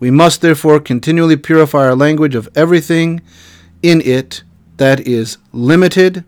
we 0.00 0.10
must 0.10 0.40
therefore 0.40 0.78
continually 0.80 1.36
purify 1.36 1.86
our 1.86 1.96
language 1.96 2.34
of 2.34 2.48
everything 2.54 3.20
in 3.82 4.00
it 4.00 4.42
that 4.76 5.00
is 5.00 5.38
limited, 5.52 6.24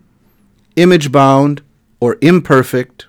image 0.75 1.11
bound, 1.11 1.61
or 1.99 2.17
imperfect, 2.21 3.05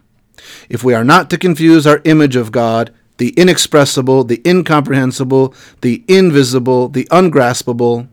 if 0.69 0.85
we 0.85 0.95
are 0.95 1.04
not 1.04 1.31
to 1.31 1.38
confuse 1.38 1.87
our 1.87 2.00
image 2.04 2.37
of 2.37 2.52
God, 2.52 2.92
the 3.22 3.30
inexpressible, 3.40 4.24
the 4.24 4.42
incomprehensible, 4.44 5.54
the 5.80 6.02
invisible, 6.08 6.88
the 6.88 7.06
ungraspable, 7.12 8.08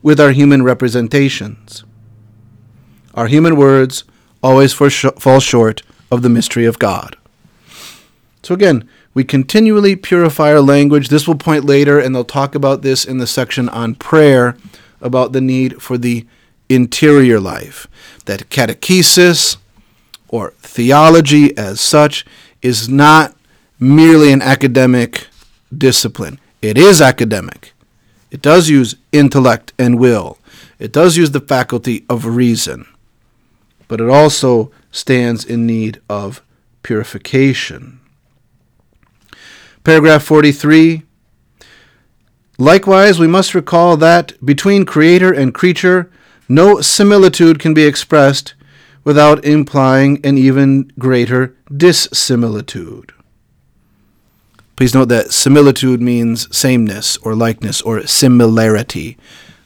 with 0.00 0.18
our 0.18 0.30
human 0.30 0.62
representations. 0.62 1.84
Our 3.12 3.26
human 3.26 3.56
words 3.56 4.04
always 4.42 4.72
fall 4.72 5.38
short 5.38 5.82
of 6.10 6.22
the 6.22 6.30
mystery 6.30 6.64
of 6.64 6.78
God. 6.78 7.18
So 8.42 8.54
again, 8.54 8.88
we 9.12 9.22
continually 9.22 9.96
purify 9.96 10.50
our 10.50 10.62
language. 10.62 11.10
This 11.10 11.28
will 11.28 11.34
point 11.34 11.66
later, 11.66 11.98
and 11.98 12.14
they'll 12.14 12.24
talk 12.24 12.54
about 12.54 12.80
this 12.80 13.04
in 13.04 13.18
the 13.18 13.26
section 13.26 13.68
on 13.68 13.96
prayer 13.96 14.56
about 15.02 15.32
the 15.32 15.42
need 15.42 15.82
for 15.82 15.98
the 15.98 16.26
interior 16.70 17.38
life. 17.38 17.86
That 18.24 18.48
catechesis 18.48 19.58
or 20.28 20.52
theology 20.60 21.54
as 21.58 21.82
such 21.82 22.24
is 22.62 22.88
not 22.88 23.36
merely 23.82 24.32
an 24.32 24.40
academic 24.40 25.26
discipline. 25.76 26.38
It 26.62 26.78
is 26.78 27.02
academic. 27.02 27.72
It 28.30 28.40
does 28.40 28.68
use 28.68 28.94
intellect 29.10 29.72
and 29.76 29.98
will. 29.98 30.38
It 30.78 30.92
does 30.92 31.16
use 31.16 31.32
the 31.32 31.40
faculty 31.40 32.04
of 32.08 32.24
reason. 32.24 32.86
But 33.88 34.00
it 34.00 34.08
also 34.08 34.70
stands 34.92 35.44
in 35.44 35.66
need 35.66 36.00
of 36.08 36.42
purification. 36.84 38.00
Paragraph 39.82 40.22
43. 40.22 41.02
Likewise, 42.58 43.18
we 43.18 43.26
must 43.26 43.52
recall 43.52 43.96
that 43.96 44.32
between 44.46 44.86
creator 44.86 45.32
and 45.32 45.52
creature, 45.52 46.08
no 46.48 46.80
similitude 46.80 47.58
can 47.58 47.74
be 47.74 47.84
expressed 47.84 48.54
without 49.02 49.44
implying 49.44 50.24
an 50.24 50.38
even 50.38 50.92
greater 51.00 51.56
dissimilitude. 51.76 53.12
Please 54.76 54.94
note 54.94 55.08
that 55.08 55.32
similitude 55.32 56.00
means 56.00 56.54
sameness 56.56 57.16
or 57.18 57.34
likeness 57.34 57.82
or 57.82 58.06
similarity. 58.06 59.16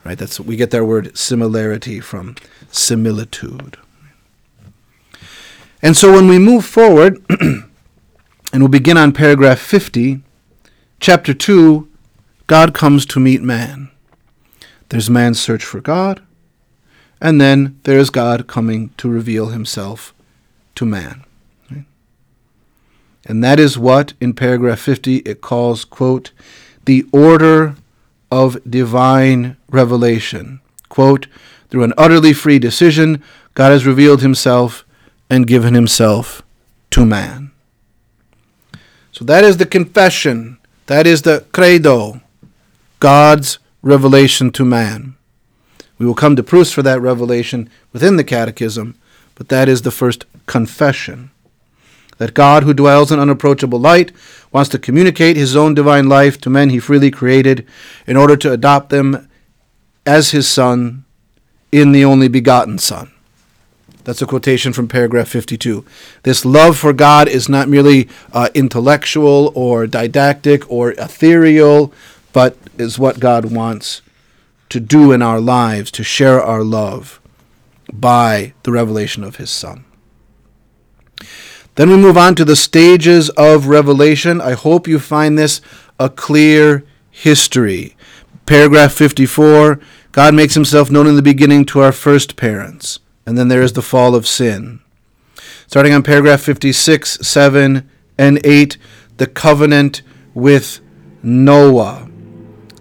Right? 0.05 0.19
That's 0.19 0.39
we 0.39 0.57
get 0.57 0.71
that 0.71 0.85
word 0.85 1.17
similarity 1.17 2.01
from 2.01 2.37
similitude. 2.71 3.79
And 5.83 5.97
so 5.97 6.13
when 6.13 6.29
we 6.29 6.39
move 6.39 6.65
forward, 6.65 7.25
and 7.31 7.65
we'll 8.53 8.69
begin 8.69 8.97
on 8.97 9.13
paragraph 9.13 9.59
50, 9.59 10.23
chapter 11.01 11.35
2, 11.35 11.89
God 12.47 12.75
comes 12.75 13.05
to 13.07 13.21
meet 13.21 13.43
man. 13.43 13.91
There's 14.89 15.11
man's 15.11 15.41
search 15.41 15.65
for 15.65 15.81
God, 15.81 16.23
and 17.21 17.41
then 17.41 17.79
there's 17.83 18.11
God 18.11 18.47
coming 18.47 18.91
to 18.99 19.09
reveal 19.09 19.49
himself 19.49 20.15
to 20.77 20.87
man. 20.87 21.26
And 23.27 23.43
that 23.43 23.59
is 23.59 23.77
what, 23.77 24.13
in 24.21 24.35
paragraph 24.35 24.79
50, 24.79 25.17
it 25.19 25.41
calls, 25.41 25.85
quote, 25.85 26.31
the 26.85 27.05
order 27.13 27.75
of 28.31 28.59
divine 28.69 29.57
revelation. 29.69 30.61
Quote, 30.89 31.27
through 31.69 31.83
an 31.83 31.93
utterly 31.99 32.33
free 32.33 32.61
decision, 32.61 33.23
God 33.55 33.73
has 33.73 33.85
revealed 33.85 34.23
himself 34.23 34.85
and 35.29 35.47
given 35.47 35.75
himself 35.75 36.43
to 36.91 37.05
man. 37.05 37.51
So 39.11 39.25
that 39.25 39.43
is 39.43 39.57
the 39.57 39.67
confession. 39.67 40.59
That 40.87 41.07
is 41.07 41.23
the 41.23 41.45
credo. 41.53 42.21
God's 43.01 43.59
revelation 43.83 44.53
to 44.53 44.65
man. 44.65 45.17
We 45.99 46.07
will 46.07 46.15
come 46.15 46.37
to 46.37 46.43
proofs 46.43 46.71
for 46.71 46.83
that 46.83 47.01
revelation 47.01 47.69
within 47.93 48.17
the 48.17 48.25
Catechism, 48.25 48.97
but 49.35 49.49
that 49.49 49.69
is 49.69 49.83
the 49.83 49.91
first 49.91 50.27
confession. 50.47 51.31
That 52.19 52.35
God, 52.35 52.63
who 52.63 52.73
dwells 52.73 53.13
in 53.13 53.19
unapproachable 53.19 53.79
light, 53.79 54.13
wants 54.53 54.71
to 54.71 54.79
communicate 54.79 55.37
his 55.37 55.55
own 55.55 55.75
divine 55.75 56.09
life 56.09 56.41
to 56.41 56.51
men 56.51 56.71
he 56.71 56.79
freely 56.79 57.11
created 57.11 57.67
in 58.07 58.17
order 58.17 58.37
to 58.37 58.53
adopt 58.53 58.91
them 58.91 59.29
as 60.07 60.31
his 60.31 60.49
Son 60.49 61.05
in 61.73 61.93
the 61.93 62.05
only 62.05 62.29
begotten 62.29 62.79
Son. 62.79 63.11
That's 64.05 64.23
a 64.23 64.27
quotation 64.27 64.73
from 64.73 64.87
paragraph 64.87 65.27
52. 65.29 65.85
This 66.23 66.45
love 66.45 66.79
for 66.79 66.93
God 66.93 67.29
is 67.29 67.49
not 67.49 67.69
merely 67.69 68.09
uh, 68.33 68.49
intellectual 68.55 69.53
or 69.57 69.89
didactic 69.89 70.71
or 70.71 70.93
ethereal, 70.93 71.93
but 72.33 72.57
is 72.79 73.01
what 73.01 73.19
God 73.19 73.47
wants 73.47 74.03
to 74.69 74.79
do 74.79 75.11
in 75.11 75.23
our 75.23 75.41
lives, 75.41 75.91
to 75.91 76.05
share 76.05 76.41
our 76.41 76.63
love 76.63 77.21
by 77.93 78.53
the 78.63 78.71
revelation 78.71 79.25
of 79.25 79.37
His 79.37 79.51
Son. 79.51 79.85
Then 81.77 81.91
we 81.91 81.97
move 81.97 82.17
on 82.17 82.35
to 82.35 82.45
the 82.45 82.57
stages 82.57 83.31
of 83.31 83.69
revelation. 83.69 84.41
I 84.41 84.53
hope 84.53 84.89
you 84.89 84.99
find 84.99 85.39
this 85.39 85.61
a 85.99 86.11
clear 86.11 86.85
history. 87.11 87.97
Paragraph 88.47 88.93
54 88.93 89.81
God 90.17 90.35
makes 90.35 90.55
himself 90.55 90.91
known 90.91 91.07
in 91.07 91.17
the 91.17 91.23
beginning 91.23 91.67
to 91.67 91.81
our 91.81 91.93
first 91.93 92.37
parents, 92.37 93.01
and 93.27 93.37
then 93.37 93.49
there 93.49 93.61
is 93.61 93.75
the 93.75 93.83
fall 93.83 94.15
of 94.15 94.27
sin. 94.27 94.81
Starting 95.67 95.93
on 95.93 96.03
paragraph 96.03 96.41
56, 96.41 97.19
7, 97.21 97.87
and 98.17 98.41
8, 98.43 98.79
the 99.19 99.27
covenant 99.27 100.01
with 100.33 100.81
Noah. 101.23 102.09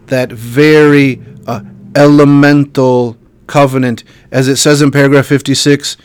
That 0.05 0.31
very 0.31 1.21
uh, 1.45 1.63
elemental 1.93 3.17
covenant, 3.47 4.05
as 4.31 4.47
it 4.47 4.55
says 4.55 4.81
in 4.81 4.91
paragraph 4.91 5.25
56, 5.25 5.97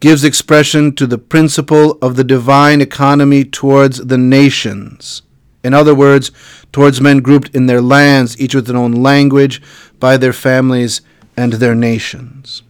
gives 0.00 0.24
expression 0.24 0.94
to 0.96 1.06
the 1.06 1.18
principle 1.18 1.98
of 2.02 2.16
the 2.16 2.24
divine 2.24 2.80
economy 2.80 3.44
towards 3.44 4.06
the 4.06 4.18
nations. 4.18 5.22
In 5.62 5.74
other 5.74 5.94
words, 5.94 6.30
towards 6.72 7.00
men 7.00 7.20
grouped 7.20 7.54
in 7.54 7.66
their 7.66 7.82
lands, 7.82 8.40
each 8.40 8.54
with 8.54 8.66
their 8.66 8.76
own 8.76 8.92
language, 8.92 9.60
by 9.98 10.16
their 10.16 10.32
families 10.32 11.02
and 11.36 11.54
their 11.54 11.74
nations. 11.74 12.62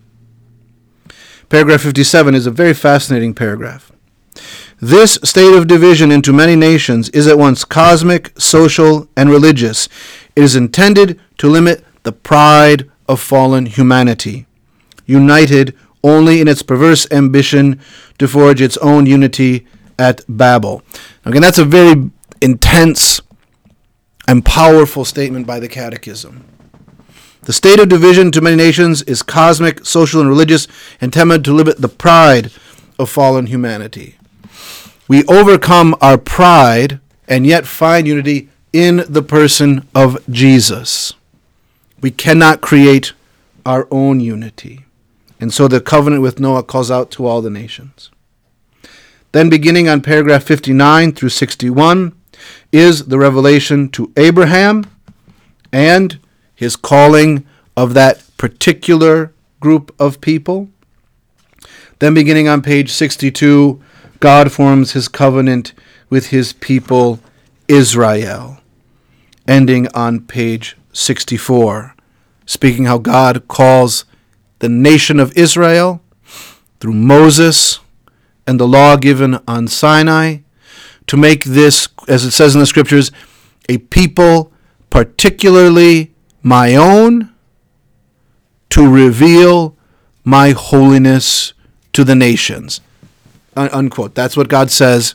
Paragraph 1.49 1.83
57 1.83 2.35
is 2.35 2.47
a 2.47 2.51
very 2.51 2.75
fascinating 2.75 3.35
paragraph. 3.35 3.93
This 4.81 5.19
state 5.23 5.55
of 5.55 5.67
division 5.67 6.11
into 6.11 6.33
many 6.33 6.57
nations 6.57 7.11
is 7.11 7.27
at 7.27 7.39
once 7.39 7.65
cosmic, 7.65 8.33
social, 8.41 9.09
and 9.17 9.29
religious. 9.29 9.89
It 10.35 10.43
is 10.43 10.57
intended 10.57 11.21
to 11.39 11.49
limit 11.49 11.85
the 12.03 12.13
pride 12.13 12.91
of 13.09 13.21
fallen 13.21 13.67
humanity, 13.67 14.47
united 15.07 15.77
only 16.03 16.41
in 16.41 16.49
its 16.49 16.63
perverse 16.63 17.07
ambition 17.11 17.81
to 18.19 18.29
forge 18.29 18.61
its 18.61 18.77
own 18.79 19.07
unity 19.07 19.67
at 19.99 20.23
Babel. 20.29 20.83
Again, 21.25 21.43
that's 21.43 21.59
a 21.59 21.65
very 21.65 22.11
intense 22.41 23.21
and 24.27 24.45
powerful 24.45 25.05
statement 25.05 25.47
by 25.47 25.61
the 25.61 25.69
Catechism. 25.69 26.45
The 27.43 27.53
state 27.53 27.81
of 27.81 27.89
division 27.89 28.31
to 28.33 28.41
many 28.41 28.57
nations 28.57 29.03
is 29.03 29.23
cosmic, 29.23 29.85
social, 29.85 30.21
and 30.21 30.29
religious, 30.29 30.69
intended 31.01 31.45
to 31.45 31.53
limit 31.53 31.79
the 31.81 31.89
pride 31.89 32.53
of 32.99 33.11
fallen 33.11 33.47
humanity. 33.47 34.17
We 35.09 35.25
overcome 35.25 35.97
our 36.01 36.19
pride 36.19 37.01
and 37.27 37.47
yet 37.47 37.67
find 37.67 38.07
unity 38.07 38.51
in 38.73 39.05
the 39.09 39.23
person 39.23 39.89
of 39.95 40.19
Jesus. 40.31 41.15
We 42.01 42.11
cannot 42.11 42.61
create 42.61 43.13
our 43.67 43.89
own 43.91 44.21
unity. 44.21 44.85
And 45.41 45.53
so 45.53 45.67
the 45.67 45.81
covenant 45.81 46.23
with 46.23 46.39
Noah 46.39 46.63
calls 46.63 46.91
out 46.91 47.11
to 47.13 47.27
all 47.27 47.41
the 47.41 47.51
nations. 47.51 48.11
Then, 49.33 49.49
beginning 49.49 49.89
on 49.89 50.03
paragraph 50.03 50.43
59 50.43 51.13
through 51.13 51.31
61, 51.31 52.13
is 52.73 53.07
the 53.07 53.19
revelation 53.19 53.89
to 53.91 54.13
Abraham 54.17 54.85
and 55.73 56.19
his 56.55 56.77
calling 56.77 57.47
of 57.77 57.95
that 57.95 58.23
particular 58.37 59.33
group 59.61 59.95
of 59.99 60.21
people. 60.21 60.69
Then, 62.01 62.13
beginning 62.13 62.49
on 62.49 62.61
page 62.61 62.91
62, 62.91 63.81
God 64.19 64.53
forms 64.53 64.93
his 64.93 65.09
covenant 65.09 65.73
with 66.11 66.27
his 66.29 66.53
people 66.53 67.21
Israel. 67.69 68.59
Ending 69.47 69.89
on 69.95 70.21
page 70.21 70.77
64, 70.93 71.95
speaking 72.47 72.85
how 72.85 72.99
God 72.99 73.49
calls 73.49 74.05
the 74.61 74.69
nation 74.69 75.19
of 75.19 75.37
Israel 75.37 76.01
through 76.79 76.95
Moses 76.95 77.81
and 78.47 78.59
the 78.59 78.67
law 78.67 78.97
given 78.97 79.39
on 79.47 79.69
Sinai 79.69 80.39
to 81.07 81.17
make 81.17 81.45
this, 81.45 81.89
as 82.09 82.25
it 82.25 82.31
says 82.31 82.55
in 82.55 82.61
the 82.61 82.67
scriptures, 82.67 83.11
a 83.69 83.79
people 83.79 84.53
particularly 84.91 86.13
my 86.43 86.75
own 86.75 87.31
to 88.71 88.89
reveal 88.89 89.77
my 90.25 90.51
holiness 90.51 91.53
to 91.93 92.05
the 92.05 92.15
nations. 92.15 92.81
unquote. 93.57 94.15
That's 94.15 94.37
what 94.37 94.49
God 94.49 94.71
says 94.71 95.15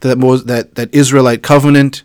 that 0.00 0.16
that 0.46 0.74
that 0.74 0.94
Israelite 0.94 1.42
covenant 1.42 2.02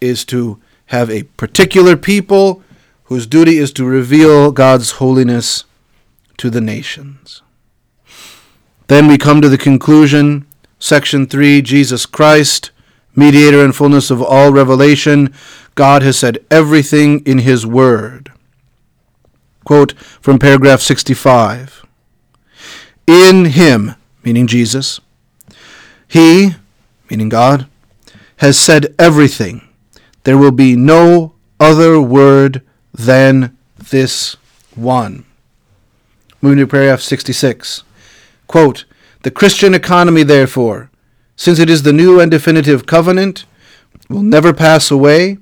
is 0.00 0.24
to 0.26 0.60
have 0.86 1.10
a 1.10 1.22
particular 1.22 1.96
people 1.96 2.62
whose 3.04 3.26
duty 3.26 3.58
is 3.58 3.72
to 3.72 3.84
reveal 3.84 4.50
God's 4.50 4.92
holiness 4.92 5.64
to 6.38 6.50
the 6.50 6.60
nations. 6.60 7.42
Then 8.86 9.06
we 9.06 9.18
come 9.18 9.40
to 9.40 9.48
the 9.48 9.58
conclusion, 9.58 10.46
section 10.78 11.26
3 11.26 11.62
Jesus 11.62 12.06
Christ, 12.06 12.70
mediator 13.16 13.64
and 13.64 13.74
fullness 13.74 14.10
of 14.10 14.22
all 14.22 14.52
revelation. 14.52 15.32
God 15.74 16.02
has 16.02 16.18
said 16.18 16.44
everything 16.50 17.20
in 17.26 17.38
His 17.38 17.66
Word. 17.66 18.30
Quote 19.64 19.92
from 19.98 20.38
paragraph 20.38 20.80
65 20.80 21.86
In 23.06 23.46
Him, 23.46 23.94
meaning 24.22 24.46
Jesus, 24.46 25.00
He, 26.06 26.54
meaning 27.10 27.28
God, 27.28 27.66
has 28.38 28.58
said 28.58 28.94
everything. 28.98 29.66
There 30.24 30.38
will 30.38 30.50
be 30.50 30.76
no 30.76 31.34
other 31.60 32.00
word 32.00 32.62
than 32.92 33.56
this 33.78 34.36
one. 34.74 35.24
Moving 36.44 36.58
to 36.58 36.66
paragraph 36.66 37.00
66. 37.00 37.84
Quote, 38.48 38.84
the 39.22 39.30
Christian 39.30 39.72
economy, 39.72 40.22
therefore, 40.22 40.90
since 41.36 41.58
it 41.58 41.70
is 41.70 41.84
the 41.84 41.92
new 41.94 42.20
and 42.20 42.30
definitive 42.30 42.84
covenant, 42.84 43.46
will 44.10 44.20
never 44.20 44.52
pass 44.52 44.90
away, 44.90 45.38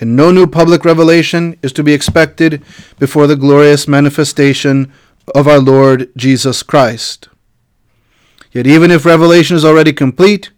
and 0.00 0.16
no 0.16 0.32
new 0.32 0.48
public 0.48 0.84
revelation 0.84 1.56
is 1.62 1.72
to 1.74 1.84
be 1.84 1.92
expected 1.92 2.64
before 2.98 3.28
the 3.28 3.36
glorious 3.36 3.86
manifestation 3.86 4.92
of 5.36 5.46
our 5.46 5.60
Lord 5.60 6.10
Jesus 6.16 6.64
Christ. 6.64 7.28
Yet 8.50 8.66
even 8.66 8.90
if 8.90 9.06
revelation 9.06 9.56
is 9.56 9.64
already 9.64 9.92
complete, 9.92 10.50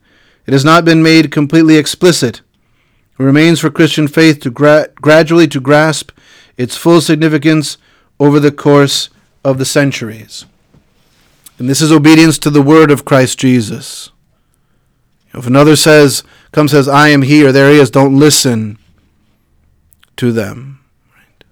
it 0.46 0.52
has 0.52 0.64
not 0.64 0.86
been 0.86 1.02
made 1.02 1.30
completely 1.30 1.76
explicit. 1.76 2.40
It 3.18 3.22
remains 3.22 3.60
for 3.60 3.68
Christian 3.68 4.08
faith 4.08 4.40
to 4.40 4.50
gra- 4.50 4.88
gradually 4.94 5.48
to 5.48 5.60
grasp 5.60 6.12
its 6.56 6.78
full 6.78 7.02
significance 7.02 7.76
over 8.18 8.40
the 8.40 8.50
course 8.50 9.10
of 9.46 9.58
the 9.58 9.64
centuries. 9.64 10.44
And 11.56 11.68
this 11.68 11.80
is 11.80 11.92
obedience 11.92 12.36
to 12.40 12.50
the 12.50 12.60
word 12.60 12.90
of 12.90 13.04
Christ 13.04 13.38
Jesus. 13.38 14.10
If 15.32 15.46
another 15.46 15.76
says, 15.76 16.24
comes 16.50 16.72
says, 16.72 16.88
I 16.88 17.08
am 17.08 17.22
he, 17.22 17.46
or 17.46 17.52
there 17.52 17.70
he 17.70 17.78
is, 17.78 17.88
don't 17.88 18.18
listen 18.18 18.76
to 20.16 20.32
them. 20.32 20.80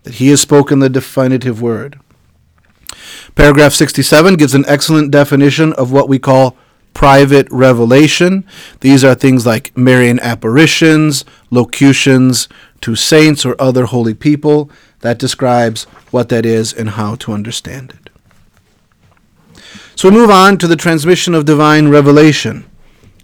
That 0.02 0.14
he 0.14 0.28
has 0.30 0.40
spoken 0.40 0.80
the 0.80 0.88
definitive 0.88 1.62
word. 1.62 2.00
Paragraph 3.36 3.72
67 3.72 4.34
gives 4.34 4.54
an 4.54 4.64
excellent 4.66 5.12
definition 5.12 5.72
of 5.74 5.92
what 5.92 6.08
we 6.08 6.18
call 6.18 6.56
private 6.94 7.46
revelation. 7.50 8.44
These 8.80 9.04
are 9.04 9.14
things 9.14 9.46
like 9.46 9.76
Marian 9.76 10.18
apparitions, 10.18 11.24
locutions 11.50 12.48
to 12.80 12.96
saints 12.96 13.46
or 13.46 13.54
other 13.60 13.84
holy 13.84 14.14
people. 14.14 14.68
That 15.04 15.18
describes 15.18 15.84
what 16.12 16.30
that 16.30 16.46
is 16.46 16.72
and 16.72 16.88
how 16.88 17.16
to 17.16 17.34
understand 17.34 17.92
it. 17.92 19.60
So 19.94 20.08
we 20.08 20.16
move 20.16 20.30
on 20.30 20.56
to 20.56 20.66
the 20.66 20.76
transmission 20.76 21.34
of 21.34 21.44
divine 21.44 21.88
revelation, 21.88 22.64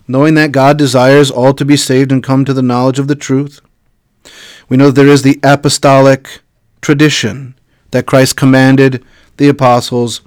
knowing 0.07 0.35
that 0.35 0.53
God 0.53 0.77
desires 0.77 1.31
all 1.31 1.55
to 1.55 1.65
be 1.65 1.79
saved 1.79 2.13
and 2.13 2.23
come 2.23 2.45
to 2.45 2.53
the 2.53 2.61
knowledge 2.61 2.99
of 2.99 3.09
the 3.09 3.15
truth. 3.15 3.63
We 4.69 4.77
know 4.77 4.91
that 4.91 4.95
there 5.01 5.09
is 5.09 5.23
the 5.23 5.41
apostolic 5.43 6.43
tradition 6.83 7.55
that 7.93 8.05
Christ 8.05 8.37
commanded 8.37 9.03
the 9.39 9.49
apostles 9.49 10.21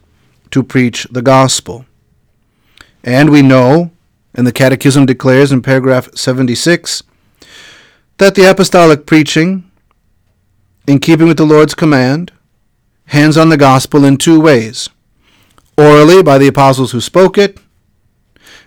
to 0.49 0.63
preach 0.63 1.05
the 1.11 1.21
gospel. 1.21 1.85
And 3.03 3.29
we 3.29 3.43
know, 3.43 3.91
and 4.33 4.47
the 4.47 4.51
Catechism 4.51 5.05
declares 5.05 5.51
in 5.51 5.61
paragraph 5.61 6.09
76, 6.15 7.03
that 8.17 8.33
the 8.33 8.49
apostolic 8.49 9.05
preaching, 9.05 9.69
in 10.87 10.99
keeping 10.99 11.27
with 11.27 11.37
the 11.37 11.45
Lord's 11.45 11.73
command, 11.73 12.31
hands 13.05 13.37
on 13.37 13.49
the 13.49 13.57
gospel 13.57 14.03
in 14.03 14.17
two 14.17 14.39
ways 14.39 14.89
orally 15.77 16.21
by 16.21 16.37
the 16.37 16.47
apostles 16.47 16.91
who 16.91 17.01
spoke 17.01 17.37
it, 17.37 17.59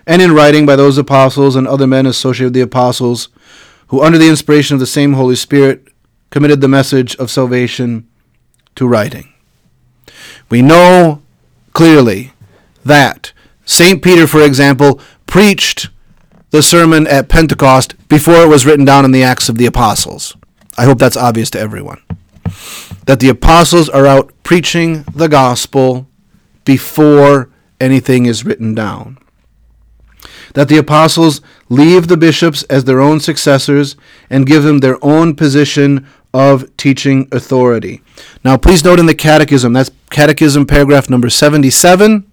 and 0.05 0.21
in 0.21 0.33
writing 0.33 0.65
by 0.65 0.75
those 0.75 0.97
apostles 0.97 1.55
and 1.55 1.67
other 1.67 1.87
men 1.87 2.05
associated 2.05 2.47
with 2.47 2.53
the 2.53 2.61
apostles 2.61 3.29
who, 3.87 4.01
under 4.01 4.17
the 4.17 4.29
inspiration 4.29 4.73
of 4.73 4.79
the 4.79 4.85
same 4.85 5.13
Holy 5.13 5.35
Spirit, 5.35 5.87
committed 6.29 6.61
the 6.61 6.67
message 6.67 7.15
of 7.15 7.31
salvation 7.31 8.07
to 8.75 8.87
writing. 8.87 9.33
We 10.49 10.61
know 10.61 11.21
clearly 11.73 12.33
that 12.83 13.31
St. 13.65 14.01
Peter, 14.01 14.27
for 14.27 14.41
example, 14.41 14.99
preached 15.25 15.89
the 16.51 16.63
sermon 16.63 17.05
at 17.07 17.29
Pentecost 17.29 17.95
before 18.07 18.43
it 18.43 18.49
was 18.49 18.65
written 18.65 18.85
down 18.85 19.03
in 19.05 19.11
the 19.11 19.23
Acts 19.23 19.49
of 19.49 19.57
the 19.57 19.65
Apostles. 19.65 20.35
I 20.77 20.85
hope 20.85 20.99
that's 20.99 21.17
obvious 21.17 21.49
to 21.51 21.59
everyone. 21.59 22.01
That 23.05 23.19
the 23.19 23.29
apostles 23.29 23.89
are 23.89 24.05
out 24.05 24.31
preaching 24.43 25.03
the 25.13 25.27
gospel 25.27 26.07
before 26.65 27.49
anything 27.79 28.25
is 28.25 28.45
written 28.45 28.75
down. 28.75 29.17
That 30.53 30.69
the 30.69 30.77
apostles 30.77 31.41
leave 31.69 32.07
the 32.07 32.17
bishops 32.17 32.63
as 32.63 32.83
their 32.83 32.99
own 32.99 33.19
successors 33.19 33.95
and 34.29 34.45
give 34.45 34.63
them 34.63 34.79
their 34.79 35.03
own 35.03 35.35
position 35.35 36.07
of 36.33 36.75
teaching 36.77 37.27
authority. 37.31 38.01
Now, 38.43 38.57
please 38.57 38.83
note 38.83 38.99
in 38.99 39.05
the 39.05 39.15
Catechism, 39.15 39.73
that's 39.73 39.91
Catechism 40.09 40.65
paragraph 40.65 41.09
number 41.09 41.29
77 41.29 42.26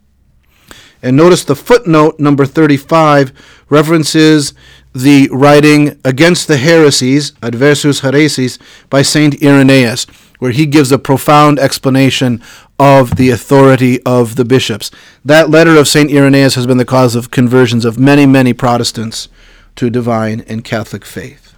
and 1.05 1.19
notice 1.19 1.45
the 1.45 1.55
footnote 1.55 2.19
number 2.19 2.47
35 2.47 3.33
references 3.69 4.55
the 4.95 5.29
writing 5.31 6.01
Against 6.05 6.49
the 6.49 6.57
Heresies, 6.57 7.33
Adversus 7.43 8.01
Haereses, 8.01 8.59
by 8.89 9.03
St. 9.03 9.43
Irenaeus, 9.43 10.07
where 10.39 10.53
he 10.53 10.65
gives 10.65 10.91
a 10.91 10.99
profound 10.99 11.59
explanation 11.59 12.43
of 12.79 13.17
the 13.17 13.31
authority 13.31 14.03
of 14.05 14.37
the 14.37 14.47
bishops. 14.47 14.91
That 15.25 15.51
letter 15.51 15.77
of 15.77 15.89
St. 15.89 16.11
Irenaeus 16.11 16.55
has 16.55 16.67
been 16.67 16.79
the 16.79 16.85
cause 16.85 17.15
of 17.15 17.31
conversions 17.31 17.85
of 17.85 17.99
many, 17.99 18.25
many 18.25 18.55
Protestants 18.55 19.29
to 19.77 19.91
divine 19.91 20.41
and 20.49 20.65
Catholic 20.65 21.05
faith. 21.05 21.55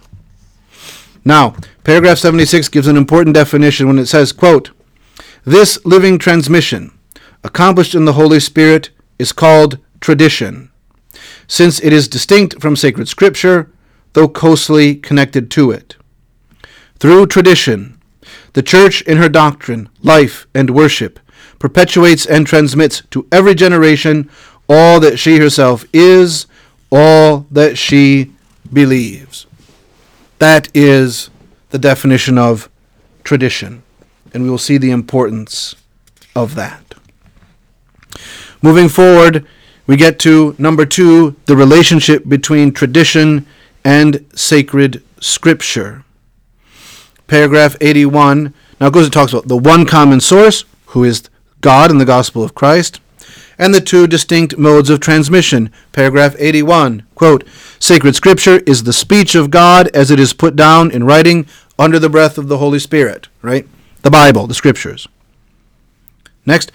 Now, 1.23 1.55
paragraph 1.85 2.17
76 2.17 2.67
gives 2.69 2.87
an 2.87 2.97
important 2.97 3.33
definition 3.33 3.87
when 3.87 3.99
it 3.99 4.07
says, 4.07 4.33
quote, 4.33 4.71
This 5.45 5.83
living 5.85 6.17
transmission, 6.17 6.97
accomplished 7.43 7.95
in 7.95 8.05
the 8.05 8.13
Holy 8.13 8.39
Spirit, 8.39 8.89
is 9.19 9.31
called 9.31 9.79
tradition, 9.99 10.69
since 11.47 11.79
it 11.81 11.93
is 11.93 12.07
distinct 12.07 12.61
from 12.61 12.75
sacred 12.75 13.07
scripture, 13.07 13.71
though 14.13 14.27
closely 14.27 14.95
connected 14.95 15.49
to 15.51 15.71
it. 15.71 15.95
Through 16.99 17.27
tradition, 17.27 17.99
the 18.53 18.63
Church 18.63 19.01
in 19.03 19.17
her 19.17 19.29
doctrine, 19.29 19.89
life, 20.01 20.47
and 20.53 20.71
worship 20.71 21.19
perpetuates 21.59 22.25
and 22.25 22.45
transmits 22.45 23.01
to 23.11 23.27
every 23.31 23.55
generation 23.55 24.29
all 24.69 24.99
that 24.99 25.17
she 25.17 25.37
herself 25.37 25.85
is, 25.93 26.47
all 26.91 27.45
that 27.51 27.77
she 27.77 28.31
believes. 28.71 29.45
That 30.39 30.69
is 30.73 31.29
the 31.69 31.79
definition 31.79 32.37
of 32.37 32.69
tradition, 33.23 33.83
and 34.33 34.43
we 34.43 34.49
will 34.49 34.57
see 34.57 34.77
the 34.77 34.91
importance 34.91 35.75
of 36.35 36.55
that. 36.55 36.83
Moving 38.61 38.89
forward, 38.89 39.45
we 39.85 39.95
get 39.95 40.19
to 40.19 40.55
number 40.57 40.85
two 40.85 41.35
the 41.45 41.55
relationship 41.55 42.27
between 42.27 42.71
tradition 42.71 43.45
and 43.83 44.25
sacred 44.35 45.03
scripture. 45.19 46.03
Paragraph 47.27 47.75
81 47.81 48.53
now 48.79 48.87
it 48.87 48.93
goes 48.93 49.05
and 49.05 49.13
talks 49.13 49.33
about 49.33 49.47
the 49.47 49.57
one 49.57 49.85
common 49.85 50.19
source, 50.19 50.63
who 50.87 51.03
is 51.03 51.29
God 51.61 51.89
in 51.89 51.97
the 51.97 52.05
gospel 52.05 52.43
of 52.43 52.53
Christ, 52.53 52.99
and 53.57 53.73
the 53.73 53.81
two 53.81 54.05
distinct 54.05 54.57
modes 54.57 54.89
of 54.89 54.99
transmission. 54.99 55.71
Paragraph 55.91 56.35
81 56.37 57.03
quote, 57.15 57.43
Sacred 57.79 58.15
scripture 58.15 58.57
is 58.67 58.83
the 58.83 58.93
speech 58.93 59.33
of 59.33 59.49
God 59.49 59.87
as 59.95 60.11
it 60.11 60.19
is 60.19 60.33
put 60.33 60.55
down 60.55 60.91
in 60.91 61.03
writing 61.03 61.47
under 61.79 61.97
the 61.97 62.09
breath 62.09 62.37
of 62.37 62.47
the 62.47 62.59
Holy 62.59 62.79
Spirit, 62.79 63.29
right? 63.41 63.67
The 64.03 64.11
Bible, 64.11 64.45
the 64.45 64.53
scriptures. 64.53 65.07
Next, 66.45 66.71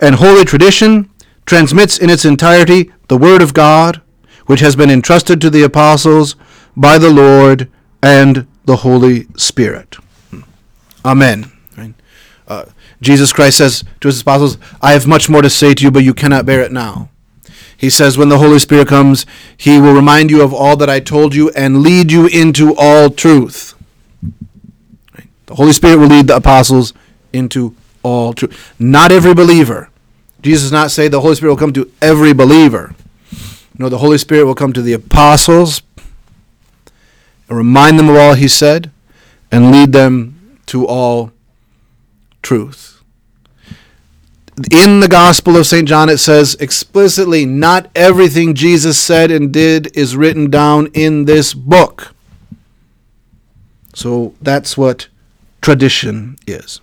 and 0.00 0.16
holy 0.16 0.44
tradition 0.44 1.10
transmits 1.46 1.98
in 1.98 2.10
its 2.10 2.24
entirety 2.24 2.90
the 3.08 3.18
Word 3.18 3.42
of 3.42 3.54
God, 3.54 4.00
which 4.46 4.60
has 4.60 4.76
been 4.76 4.90
entrusted 4.90 5.40
to 5.40 5.50
the 5.50 5.62
apostles 5.62 6.36
by 6.76 6.98
the 6.98 7.10
Lord 7.10 7.70
and 8.02 8.46
the 8.64 8.76
Holy 8.76 9.26
Spirit. 9.36 9.96
Amen. 11.04 11.50
Uh, 12.46 12.66
Jesus 13.00 13.32
Christ 13.32 13.58
says 13.58 13.84
to 14.00 14.08
his 14.08 14.20
apostles, 14.20 14.58
I 14.80 14.92
have 14.92 15.06
much 15.06 15.28
more 15.28 15.42
to 15.42 15.50
say 15.50 15.74
to 15.74 15.84
you, 15.84 15.90
but 15.90 16.04
you 16.04 16.14
cannot 16.14 16.46
bear 16.46 16.60
it 16.60 16.72
now. 16.72 17.08
He 17.76 17.90
says, 17.90 18.16
When 18.16 18.28
the 18.28 18.38
Holy 18.38 18.58
Spirit 18.58 18.88
comes, 18.88 19.26
he 19.56 19.80
will 19.80 19.94
remind 19.94 20.30
you 20.30 20.42
of 20.42 20.54
all 20.54 20.76
that 20.76 20.90
I 20.90 21.00
told 21.00 21.34
you 21.34 21.50
and 21.50 21.82
lead 21.82 22.12
you 22.12 22.26
into 22.26 22.74
all 22.76 23.10
truth. 23.10 23.74
The 25.46 25.56
Holy 25.56 25.72
Spirit 25.72 25.96
will 25.96 26.06
lead 26.06 26.28
the 26.28 26.36
apostles 26.36 26.94
into 27.32 27.74
all 28.02 28.32
truth. 28.32 28.74
Not 28.78 29.10
every 29.10 29.34
believer 29.34 29.90
Jesus 30.42 30.64
does 30.64 30.72
not 30.72 30.90
say 30.90 31.08
the 31.08 31.20
Holy 31.20 31.34
Spirit 31.34 31.52
will 31.52 31.58
come 31.58 31.72
to 31.72 31.90
every 32.02 32.32
believer. 32.32 32.94
No, 33.78 33.88
the 33.88 33.98
Holy 33.98 34.18
Spirit 34.18 34.44
will 34.44 34.54
come 34.54 34.72
to 34.72 34.82
the 34.82 34.92
apostles 34.92 35.82
and 37.48 37.56
remind 37.56 37.98
them 37.98 38.08
of 38.08 38.16
all 38.16 38.34
he 38.34 38.48
said 38.48 38.90
and 39.50 39.70
lead 39.70 39.92
them 39.92 40.58
to 40.66 40.86
all 40.86 41.32
truth. 42.42 43.02
In 44.70 45.00
the 45.00 45.08
Gospel 45.08 45.56
of 45.56 45.66
St. 45.66 45.88
John, 45.88 46.10
it 46.10 46.18
says 46.18 46.56
explicitly, 46.60 47.46
not 47.46 47.90
everything 47.94 48.54
Jesus 48.54 48.98
said 48.98 49.30
and 49.30 49.52
did 49.52 49.96
is 49.96 50.16
written 50.16 50.50
down 50.50 50.88
in 50.92 51.24
this 51.24 51.54
book. 51.54 52.14
So 53.94 54.34
that's 54.42 54.76
what 54.76 55.08
tradition 55.62 56.36
is. 56.46 56.80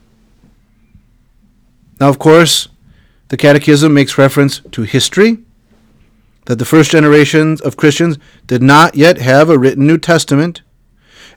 Now, 2.00 2.10
of 2.10 2.18
course, 2.18 2.70
the 3.30 3.38
Catechism 3.38 3.94
makes 3.94 4.18
reference 4.18 4.60
to 4.72 4.82
history, 4.82 5.38
that 6.46 6.58
the 6.58 6.66
first 6.66 6.92
generations 6.92 7.62
of 7.62 7.78
Christians 7.78 8.18
did 8.48 8.62
not 8.64 8.96
yet 8.96 9.20
have 9.20 9.50
a 9.50 9.58
written 9.58 9.86
New 9.86 9.98
Testament, 10.00 10.64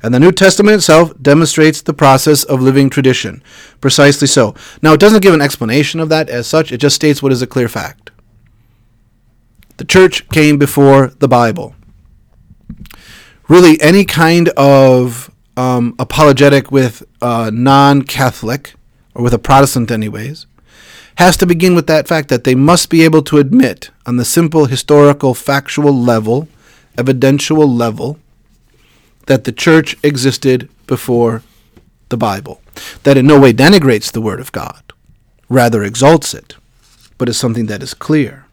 and 0.02 0.12
the 0.12 0.20
New 0.20 0.32
Testament 0.32 0.76
itself 0.76 1.12
demonstrates 1.20 1.82
the 1.82 1.94
process 1.94 2.44
of 2.44 2.60
living 2.60 2.90
tradition. 2.90 3.42
Precisely 3.80 4.26
so. 4.26 4.54
Now, 4.80 4.94
it 4.94 5.00
doesn't 5.00 5.22
give 5.22 5.34
an 5.34 5.42
explanation 5.42 6.00
of 6.00 6.08
that 6.08 6.28
as 6.28 6.46
such, 6.46 6.72
it 6.72 6.78
just 6.78 6.96
states 6.96 7.22
what 7.22 7.30
is 7.30 7.42
a 7.42 7.46
clear 7.46 7.68
fact. 7.68 8.10
The 9.76 9.84
church 9.84 10.28
came 10.30 10.58
before 10.58 11.08
the 11.18 11.28
Bible. 11.28 11.74
Really, 13.48 13.80
any 13.82 14.04
kind 14.04 14.48
of 14.50 15.30
um, 15.56 15.94
apologetic 15.98 16.72
with 16.72 17.02
a 17.20 17.50
non 17.50 18.02
Catholic, 18.02 18.74
or 19.14 19.22
with 19.22 19.34
a 19.34 19.38
Protestant, 19.38 19.90
anyways, 19.90 20.46
has 21.16 21.36
to 21.36 21.46
begin 21.46 21.74
with 21.74 21.86
that 21.86 22.08
fact 22.08 22.28
that 22.28 22.44
they 22.44 22.54
must 22.54 22.90
be 22.90 23.02
able 23.02 23.22
to 23.22 23.38
admit, 23.38 23.90
on 24.06 24.16
the 24.16 24.24
simple 24.24 24.66
historical, 24.66 25.34
factual 25.34 25.94
level, 25.94 26.48
evidential 26.96 27.66
level, 27.68 28.18
that 29.26 29.44
the 29.44 29.52
church 29.52 29.96
existed 30.02 30.68
before 30.86 31.42
the 32.08 32.16
Bible. 32.16 32.60
That 33.02 33.16
in 33.16 33.26
no 33.26 33.38
way 33.38 33.52
denigrates 33.52 34.10
the 34.10 34.20
Word 34.20 34.40
of 34.40 34.52
God, 34.52 34.92
rather 35.48 35.82
exalts 35.82 36.34
it, 36.34 36.56
but 37.18 37.28
is 37.28 37.36
something 37.36 37.66
that 37.66 37.82
is 37.82 37.94
clear. 37.94 38.46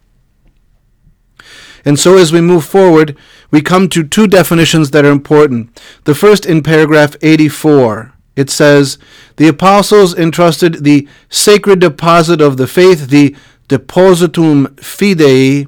And 1.85 1.97
so 1.97 2.17
as 2.17 2.33
we 2.33 2.41
move 2.41 2.65
forward, 2.65 3.17
we 3.51 3.61
come 3.61 3.87
to 3.89 4.03
two 4.03 4.27
definitions 4.27 4.91
that 4.91 5.05
are 5.05 5.11
important. 5.11 5.81
The 6.03 6.13
first 6.13 6.45
in 6.45 6.61
paragraph 6.61 7.15
84. 7.21 8.13
It 8.39 8.49
says, 8.49 8.97
The 9.35 9.49
apostles 9.49 10.17
entrusted 10.17 10.85
the 10.85 11.09
sacred 11.29 11.79
deposit 11.79 12.39
of 12.39 12.55
the 12.55 12.67
faith, 12.67 13.09
the 13.09 13.35
depositum 13.67 14.67
fidei, 14.75 15.67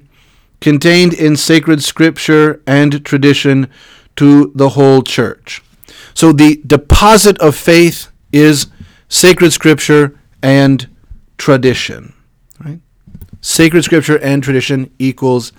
contained 0.62 1.12
in 1.12 1.36
sacred 1.36 1.84
scripture 1.84 2.62
and 2.66 3.04
tradition 3.04 3.70
to 4.16 4.54
the 4.56 4.70
whole 4.70 5.02
church. 5.02 5.62
So 6.14 6.32
the 6.32 6.62
deposit 6.66 7.38
of 7.40 7.58
faith 7.58 8.10
is 8.32 8.68
sacred 9.10 9.52
scripture 9.52 10.18
and 10.42 10.88
tradition. 11.38 12.14
Right? 12.64 12.80
Sacred 13.42 13.84
scripture 13.84 14.18
and 14.20 14.42
tradition 14.42 14.92
equals 14.98 15.52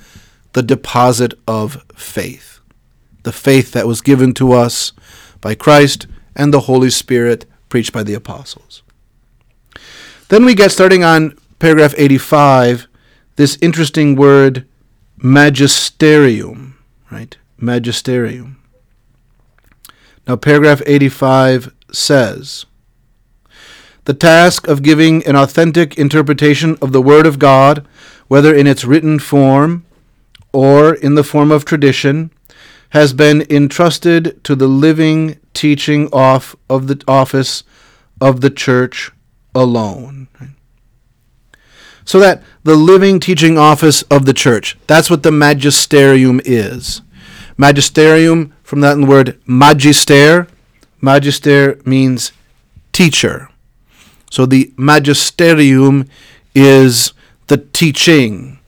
the 0.55 0.62
deposit 0.62 1.35
of 1.46 1.85
faith. 1.94 2.61
The 3.25 3.33
faith 3.33 3.72
that 3.72 3.87
was 3.87 4.01
given 4.01 4.33
to 4.35 4.53
us 4.53 4.92
by 5.42 5.55
Christ 5.55 6.07
and 6.34 6.52
the 6.52 6.60
Holy 6.60 6.90
Spirit 6.90 7.46
preached 7.68 7.92
by 7.92 8.02
the 8.02 8.14
apostles. 8.14 8.82
Then 10.28 10.44
we 10.44 10.54
get 10.54 10.72
starting 10.72 11.04
on 11.04 11.36
paragraph 11.58 11.94
85 11.96 12.88
this 13.36 13.58
interesting 13.62 14.14
word 14.16 14.66
magisterium, 15.16 16.78
right? 17.10 17.36
Magisterium. 17.56 18.58
Now, 20.26 20.36
paragraph 20.36 20.82
85 20.86 21.74
says 21.92 22.66
The 24.04 24.14
task 24.14 24.68
of 24.68 24.82
giving 24.82 25.26
an 25.26 25.36
authentic 25.36 25.98
interpretation 25.98 26.76
of 26.82 26.92
the 26.92 27.02
Word 27.02 27.26
of 27.26 27.38
God, 27.38 27.86
whether 28.28 28.54
in 28.54 28.66
its 28.66 28.84
written 28.84 29.18
form 29.18 29.84
or 30.52 30.94
in 30.94 31.14
the 31.14 31.24
form 31.24 31.50
of 31.50 31.64
tradition, 31.64 32.30
has 32.90 33.12
been 33.12 33.44
entrusted 33.48 34.42
to 34.44 34.54
the 34.54 34.68
living 34.68 35.38
teaching 35.54 36.08
off 36.12 36.56
of 36.68 36.86
the 36.86 37.02
office 37.06 37.64
of 38.20 38.40
the 38.40 38.50
church 38.50 39.10
alone. 39.54 40.28
So 42.04 42.18
that 42.18 42.42
the 42.64 42.74
living 42.74 43.20
teaching 43.20 43.58
office 43.58 44.02
of 44.02 44.26
the 44.26 44.32
church, 44.32 44.76
that's 44.86 45.08
what 45.08 45.22
the 45.22 45.30
magisterium 45.30 46.40
is. 46.44 47.02
Magisterium, 47.56 48.52
from 48.62 48.80
that 48.80 48.98
word 48.98 49.38
magister, 49.46 50.48
magister 51.00 51.80
means 51.84 52.32
teacher. 52.92 53.50
So 54.30 54.46
the 54.46 54.72
magisterium 54.76 56.08
is 56.54 57.12
the 57.46 57.58
teaching, 57.58 58.58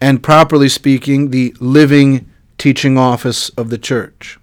and 0.00 0.22
properly 0.22 0.68
speaking, 0.68 1.30
the 1.30 1.54
living 1.60 2.30
teaching 2.56 2.96
office 2.96 3.48
of 3.50 3.68
the 3.70 3.78
church. 3.78 4.38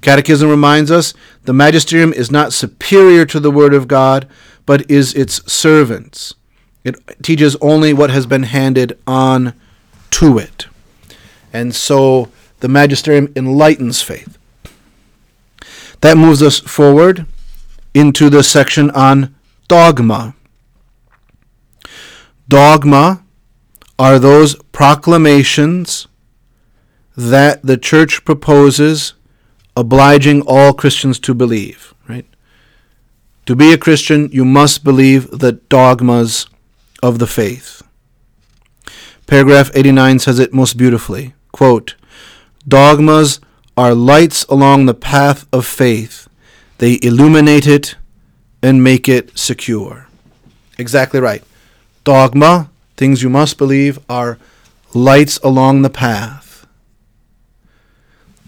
Catechism 0.00 0.48
reminds 0.48 0.90
us 0.90 1.14
the 1.44 1.52
magisterium 1.52 2.12
is 2.12 2.30
not 2.30 2.52
superior 2.52 3.26
to 3.26 3.40
the 3.40 3.50
Word 3.50 3.74
of 3.74 3.88
God, 3.88 4.28
but 4.66 4.90
is 4.90 5.14
its 5.14 5.52
servants. 5.52 6.34
It 6.84 6.96
teaches 7.22 7.56
only 7.56 7.92
what 7.92 8.10
has 8.10 8.26
been 8.26 8.44
handed 8.44 8.98
on 9.06 9.54
to 10.12 10.38
it. 10.38 10.66
And 11.52 11.74
so 11.74 12.28
the 12.60 12.68
magisterium 12.68 13.32
enlightens 13.36 14.00
faith. 14.00 14.38
That 16.00 16.16
moves 16.16 16.42
us 16.42 16.58
forward 16.58 17.26
into 17.92 18.30
the 18.30 18.42
section 18.42 18.90
on 18.92 19.34
dogma. 19.68 20.34
Dogma 22.48 23.22
are 23.98 24.18
those 24.18 24.56
proclamations 24.72 26.06
that 27.16 27.62
the 27.62 27.76
church 27.76 28.24
proposes 28.24 29.12
obliging 29.80 30.42
all 30.42 30.74
Christians 30.74 31.18
to 31.18 31.32
believe, 31.32 31.94
right? 32.06 32.26
To 33.46 33.56
be 33.56 33.72
a 33.72 33.78
Christian, 33.78 34.28
you 34.30 34.44
must 34.44 34.84
believe 34.84 35.30
the 35.30 35.52
dogmas 35.52 36.46
of 37.02 37.18
the 37.18 37.26
faith. 37.26 37.82
Paragraph 39.26 39.70
89 39.74 40.18
says 40.18 40.38
it 40.38 40.52
most 40.52 40.76
beautifully. 40.76 41.32
Quote, 41.50 41.94
Dogmas 42.68 43.40
are 43.74 43.94
lights 43.94 44.44
along 44.50 44.84
the 44.84 45.00
path 45.12 45.46
of 45.50 45.64
faith. 45.64 46.28
They 46.76 46.98
illuminate 47.00 47.66
it 47.66 47.94
and 48.62 48.84
make 48.84 49.08
it 49.08 49.38
secure. 49.38 50.08
Exactly 50.76 51.20
right. 51.20 51.42
Dogma, 52.04 52.70
things 52.98 53.22
you 53.22 53.30
must 53.30 53.56
believe, 53.56 53.98
are 54.10 54.36
lights 54.92 55.38
along 55.38 55.80
the 55.80 55.90
path. 55.90 56.49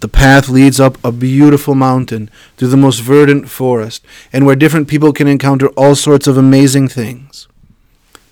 The 0.03 0.09
path 0.09 0.49
leads 0.49 0.81
up 0.81 0.99
a 1.05 1.13
beautiful 1.13 1.77
mountain 1.77 2.29
through 2.57 2.71
the 2.71 2.77
most 2.77 2.99
verdant 2.99 3.49
forest, 3.49 4.05
and 4.33 4.45
where 4.45 4.57
different 4.57 4.89
people 4.89 5.13
can 5.13 5.29
encounter 5.29 5.69
all 5.77 5.95
sorts 5.95 6.27
of 6.27 6.37
amazing 6.37 6.89
things. 6.89 7.47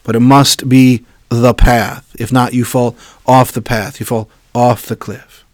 But 0.02 0.16
it 0.16 0.20
must 0.20 0.68
be 0.68 1.04
the 1.28 1.54
path. 1.54 2.12
If 2.18 2.32
not, 2.32 2.54
you 2.54 2.64
fall 2.64 2.96
off 3.24 3.52
the 3.52 3.62
path, 3.62 4.00
you 4.00 4.04
fall 4.04 4.28
off 4.52 4.84
the 4.84 4.96
cliff. 4.96 5.44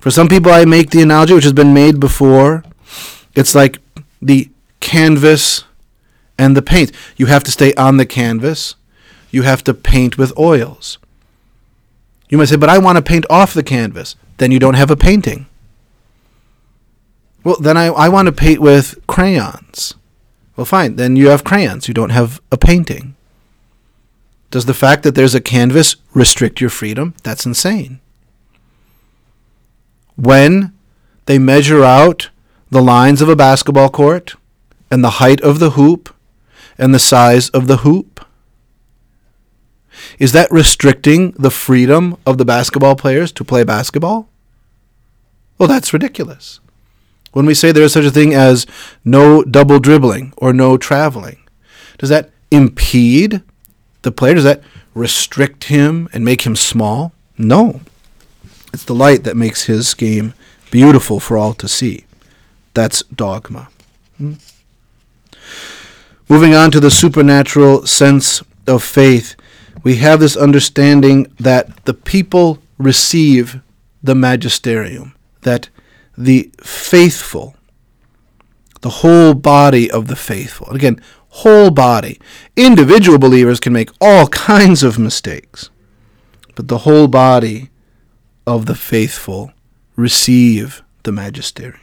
For 0.00 0.10
some 0.10 0.26
people, 0.26 0.50
I 0.50 0.64
make 0.64 0.90
the 0.90 1.02
analogy, 1.02 1.34
which 1.34 1.44
has 1.44 1.52
been 1.52 1.72
made 1.72 2.00
before. 2.00 2.64
It's 3.36 3.54
like 3.54 3.78
the 4.20 4.50
canvas 4.80 5.62
and 6.36 6.56
the 6.56 6.62
paint. 6.62 6.90
You 7.16 7.26
have 7.26 7.44
to 7.44 7.52
stay 7.52 7.72
on 7.74 7.98
the 7.98 8.06
canvas, 8.06 8.74
you 9.30 9.42
have 9.42 9.62
to 9.62 9.74
paint 9.74 10.18
with 10.18 10.36
oils. 10.36 10.98
You 12.28 12.36
might 12.36 12.46
say, 12.46 12.56
but 12.56 12.68
I 12.68 12.78
want 12.78 12.96
to 12.96 13.02
paint 13.02 13.26
off 13.30 13.54
the 13.54 13.62
canvas 13.62 14.16
then 14.38 14.50
you 14.50 14.58
don't 14.58 14.74
have 14.74 14.90
a 14.90 14.96
painting. 14.96 15.46
Well, 17.44 17.56
then 17.56 17.76
I, 17.76 17.86
I 17.86 18.08
want 18.08 18.26
to 18.26 18.32
paint 18.32 18.60
with 18.60 18.98
crayons. 19.06 19.94
Well, 20.56 20.64
fine, 20.64 20.96
then 20.96 21.14
you 21.16 21.28
have 21.28 21.44
crayons. 21.44 21.86
You 21.86 21.94
don't 21.94 22.10
have 22.10 22.40
a 22.50 22.56
painting. 22.56 23.14
Does 24.50 24.64
the 24.64 24.74
fact 24.74 25.02
that 25.02 25.14
there's 25.14 25.34
a 25.34 25.40
canvas 25.40 25.96
restrict 26.14 26.60
your 26.60 26.70
freedom? 26.70 27.14
That's 27.22 27.46
insane. 27.46 28.00
When 30.16 30.72
they 31.26 31.38
measure 31.38 31.84
out 31.84 32.30
the 32.70 32.82
lines 32.82 33.22
of 33.22 33.28
a 33.28 33.36
basketball 33.36 33.90
court 33.90 34.34
and 34.90 35.04
the 35.04 35.18
height 35.22 35.40
of 35.42 35.58
the 35.58 35.70
hoop 35.70 36.14
and 36.76 36.94
the 36.94 36.98
size 36.98 37.50
of 37.50 37.66
the 37.66 37.78
hoop, 37.78 38.07
is 40.18 40.32
that 40.32 40.50
restricting 40.50 41.32
the 41.32 41.50
freedom 41.50 42.16
of 42.26 42.38
the 42.38 42.44
basketball 42.44 42.96
players 42.96 43.32
to 43.32 43.44
play 43.44 43.64
basketball? 43.64 44.28
Well, 45.58 45.68
that's 45.68 45.92
ridiculous. 45.92 46.60
When 47.32 47.46
we 47.46 47.54
say 47.54 47.72
there 47.72 47.84
is 47.84 47.92
such 47.92 48.04
a 48.04 48.10
thing 48.10 48.34
as 48.34 48.66
no 49.04 49.42
double 49.42 49.78
dribbling 49.78 50.32
or 50.36 50.52
no 50.52 50.76
traveling, 50.76 51.38
does 51.98 52.08
that 52.08 52.30
impede 52.50 53.42
the 54.02 54.12
player? 54.12 54.34
Does 54.34 54.44
that 54.44 54.62
restrict 54.94 55.64
him 55.64 56.08
and 56.12 56.24
make 56.24 56.42
him 56.42 56.56
small? 56.56 57.12
No. 57.36 57.80
It's 58.72 58.84
the 58.84 58.94
light 58.94 59.24
that 59.24 59.36
makes 59.36 59.64
his 59.64 59.94
game 59.94 60.34
beautiful 60.70 61.20
for 61.20 61.36
all 61.36 61.54
to 61.54 61.68
see. 61.68 62.04
That's 62.74 63.02
dogma. 63.04 63.68
Hmm? 64.16 64.34
Moving 66.28 66.54
on 66.54 66.70
to 66.72 66.80
the 66.80 66.90
supernatural 66.90 67.86
sense 67.86 68.42
of 68.66 68.82
faith, 68.82 69.34
we 69.82 69.96
have 69.96 70.20
this 70.20 70.36
understanding 70.36 71.32
that 71.38 71.84
the 71.84 71.94
people 71.94 72.58
receive 72.78 73.60
the 74.02 74.14
magisterium, 74.14 75.14
that 75.42 75.68
the 76.16 76.50
faithful, 76.60 77.56
the 78.80 78.88
whole 78.88 79.34
body 79.34 79.90
of 79.90 80.08
the 80.08 80.16
faithful, 80.16 80.68
again, 80.70 81.00
whole 81.28 81.70
body, 81.70 82.20
individual 82.56 83.18
believers 83.18 83.60
can 83.60 83.72
make 83.72 83.90
all 84.00 84.26
kinds 84.50 84.82
of 84.82 84.98
mistakes, 84.98 85.70
but 86.54 86.68
the 86.68 86.78
whole 86.78 87.08
body 87.08 87.70
of 88.46 88.66
the 88.66 88.74
faithful 88.74 89.52
receive 89.96 90.82
the 91.02 91.12
magisterium. 91.12 91.80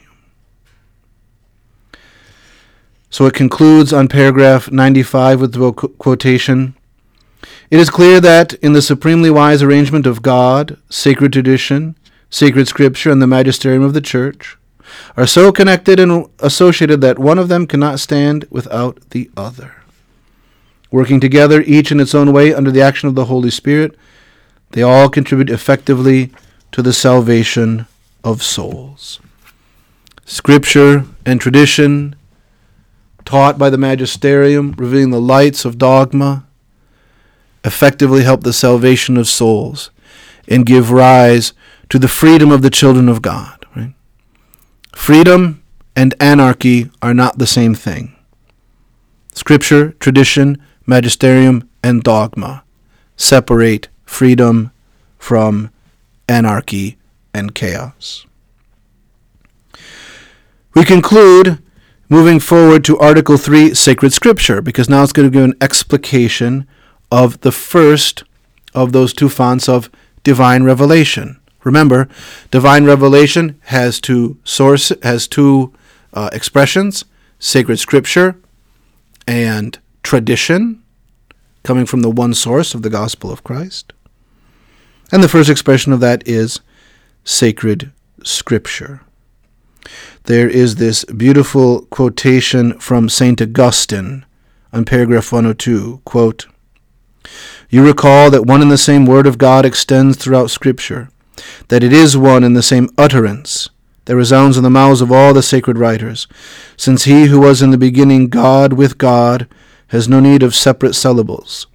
So 3.08 3.24
it 3.26 3.34
concludes 3.34 3.92
on 3.92 4.08
paragraph 4.08 4.70
95 4.70 5.40
with 5.40 5.52
the 5.52 5.72
quotation 5.72 6.74
it 7.70 7.78
is 7.78 7.90
clear 7.90 8.20
that 8.20 8.54
in 8.54 8.72
the 8.72 8.82
supremely 8.82 9.30
wise 9.30 9.62
arrangement 9.62 10.06
of 10.06 10.22
God, 10.22 10.78
sacred 10.88 11.32
tradition, 11.32 11.96
sacred 12.30 12.68
scripture, 12.68 13.10
and 13.10 13.20
the 13.20 13.26
magisterium 13.26 13.82
of 13.82 13.94
the 13.94 14.00
church 14.00 14.56
are 15.16 15.26
so 15.26 15.52
connected 15.52 15.98
and 15.98 16.26
associated 16.40 17.00
that 17.00 17.18
one 17.18 17.38
of 17.38 17.48
them 17.48 17.66
cannot 17.66 18.00
stand 18.00 18.46
without 18.50 18.98
the 19.10 19.30
other. 19.36 19.74
Working 20.90 21.20
together, 21.20 21.62
each 21.62 21.90
in 21.90 22.00
its 22.00 22.14
own 22.14 22.32
way, 22.32 22.54
under 22.54 22.70
the 22.70 22.82
action 22.82 23.08
of 23.08 23.14
the 23.14 23.26
Holy 23.26 23.50
Spirit, 23.50 23.96
they 24.70 24.82
all 24.82 25.08
contribute 25.08 25.50
effectively 25.50 26.32
to 26.72 26.82
the 26.82 26.92
salvation 26.92 27.86
of 28.22 28.42
souls. 28.42 29.20
Scripture 30.24 31.04
and 31.24 31.40
tradition, 31.40 32.14
taught 33.24 33.58
by 33.58 33.70
the 33.70 33.78
magisterium, 33.78 34.72
revealing 34.78 35.10
the 35.10 35.20
lights 35.20 35.64
of 35.64 35.78
dogma, 35.78 36.46
effectively 37.66 38.22
help 38.22 38.44
the 38.44 38.52
salvation 38.52 39.16
of 39.18 39.28
souls. 39.28 39.90
and 40.48 40.64
give 40.64 40.92
rise 40.92 41.52
to 41.88 41.98
the 41.98 42.06
freedom 42.06 42.52
of 42.52 42.62
the 42.62 42.70
children 42.70 43.08
of 43.08 43.20
God. 43.20 43.66
Right? 43.74 43.94
Freedom 44.94 45.60
and 45.96 46.14
anarchy 46.20 46.88
are 47.02 47.12
not 47.12 47.38
the 47.38 47.48
same 47.48 47.74
thing. 47.74 48.14
Scripture, 49.34 49.96
tradition, 49.98 50.62
magisterium, 50.86 51.68
and 51.82 52.04
dogma 52.04 52.62
separate 53.16 53.88
freedom 54.04 54.70
from 55.18 55.70
anarchy 56.28 56.98
and 57.34 57.54
chaos. 57.54 58.26
We 60.74 60.84
conclude 60.84 61.62
moving 62.08 62.38
forward 62.38 62.84
to 62.84 62.98
Article 62.98 63.36
3, 63.36 63.74
Sacred 63.74 64.12
Scripture, 64.12 64.60
because 64.60 64.88
now 64.88 65.02
it's 65.02 65.12
going 65.12 65.28
to 65.28 65.32
give 65.32 65.44
an 65.44 65.56
explication 65.60 66.66
of 67.16 67.40
the 67.40 67.50
first 67.50 68.24
of 68.74 68.92
those 68.92 69.14
two 69.14 69.30
fonts 69.30 69.70
of 69.70 69.88
divine 70.22 70.64
revelation. 70.64 71.40
Remember, 71.64 72.08
divine 72.50 72.84
revelation 72.84 73.58
has 73.76 74.02
two 74.02 74.36
source 74.44 74.92
has 75.02 75.26
two 75.26 75.72
uh, 76.12 76.28
expressions: 76.34 77.06
sacred 77.38 77.78
scripture 77.78 78.36
and 79.26 79.78
tradition, 80.02 80.82
coming 81.62 81.86
from 81.86 82.00
the 82.00 82.10
one 82.10 82.34
source 82.34 82.74
of 82.74 82.82
the 82.82 82.90
gospel 82.90 83.32
of 83.32 83.42
Christ. 83.42 83.94
And 85.10 85.22
the 85.22 85.28
first 85.28 85.48
expression 85.48 85.94
of 85.94 86.00
that 86.00 86.22
is 86.28 86.60
sacred 87.24 87.92
scripture. 88.24 89.00
There 90.24 90.50
is 90.50 90.76
this 90.76 91.04
beautiful 91.06 91.86
quotation 91.86 92.78
from 92.78 93.08
St. 93.08 93.40
Augustine 93.40 94.26
on 94.70 94.84
paragraph 94.84 95.32
102, 95.32 96.02
quote, 96.04 96.46
You 97.68 97.84
recall 97.84 98.30
that 98.30 98.46
one 98.46 98.62
and 98.62 98.70
the 98.70 98.78
same 98.78 99.06
word 99.06 99.26
of 99.26 99.38
God 99.38 99.64
extends 99.64 100.16
throughout 100.16 100.50
Scripture, 100.50 101.08
that 101.68 101.82
it 101.82 101.92
is 101.92 102.16
one 102.16 102.44
and 102.44 102.56
the 102.56 102.62
same 102.62 102.88
utterance 102.96 103.68
that 104.04 104.16
resounds 104.16 104.56
in 104.56 104.62
the 104.62 104.70
mouths 104.70 105.00
of 105.00 105.10
all 105.10 105.34
the 105.34 105.42
sacred 105.42 105.78
writers, 105.78 106.28
since 106.76 107.04
he 107.04 107.26
who 107.26 107.40
was 107.40 107.60
in 107.60 107.70
the 107.70 107.78
beginning 107.78 108.28
God 108.28 108.72
with 108.72 108.98
God 108.98 109.48
has 109.88 110.08
no 110.08 110.20
need 110.20 110.42
of 110.42 110.54
separate 110.54 110.94
syllables, 110.94 111.66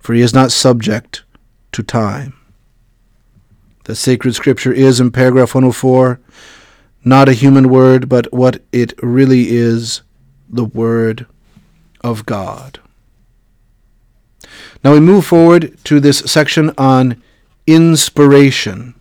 for 0.00 0.14
he 0.14 0.22
is 0.22 0.34
not 0.34 0.52
subject 0.52 1.22
to 1.72 1.82
time. 1.82 2.34
The 3.84 3.94
sacred 3.94 4.34
scripture 4.34 4.72
is, 4.72 4.98
in 4.98 5.10
paragraph 5.10 5.54
104, 5.54 6.18
not 7.04 7.28
a 7.28 7.34
human 7.34 7.68
word, 7.68 8.08
but 8.08 8.32
what 8.32 8.62
it 8.72 8.92
really 9.00 9.50
is 9.50 10.02
the 10.48 10.64
Word 10.64 11.26
of 12.00 12.26
God. 12.26 12.80
Now 14.84 14.92
we 14.92 15.00
move 15.00 15.26
forward 15.26 15.76
to 15.84 16.00
this 16.00 16.18
section 16.20 16.72
on 16.78 17.22
inspiration. 17.66 18.94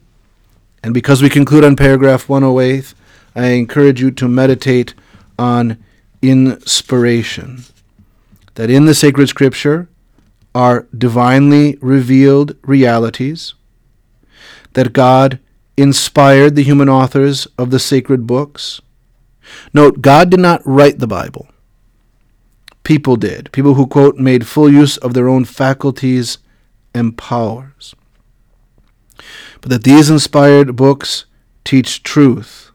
And 0.84 0.93
because 0.93 1.21
we 1.21 1.30
conclude 1.30 1.63
on 1.63 1.75
paragraph 1.75 2.30
108, 2.30 2.93
I 3.36 3.47
encourage 3.47 4.01
you 4.01 4.12
to 4.12 4.28
meditate 4.28 4.93
on 5.38 5.78
inspiration. 6.21 7.63
That 8.56 8.69
in 8.69 8.86
the 8.86 8.95
sacred 8.95 9.28
scripture 9.28 9.89
are 10.54 10.88
divinely 10.97 11.78
revealed 11.82 12.56
realities, 12.63 13.54
that 14.73 14.93
God 14.93 15.39
inspired 15.75 16.56
the 16.56 16.63
human 16.63 16.88
authors 16.88 17.47
of 17.58 17.71
the 17.71 17.80
sacred 17.80 18.25
books. 18.25 18.82
Note, 19.73 20.01
God 20.01 20.30
did 20.30 20.39
not 20.39 20.62
write 20.65 20.99
the 20.99 21.08
Bible. 21.08 21.47
People 22.86 23.15
did. 23.15 23.52
People 23.52 23.74
who, 23.74 23.88
quote, 23.88 24.17
made 24.17 24.48
full 24.48 24.71
use 24.71 24.95
of 24.98 25.15
their 25.15 25.28
own 25.28 25.43
faculties 25.43 26.38
and 26.93 27.17
powers. 27.17 27.95
But 29.60 29.71
that 29.71 29.84
these 29.84 30.10
inspired 30.10 30.76
books 30.76 31.26
teach 31.63 32.04
truth. 32.04 32.71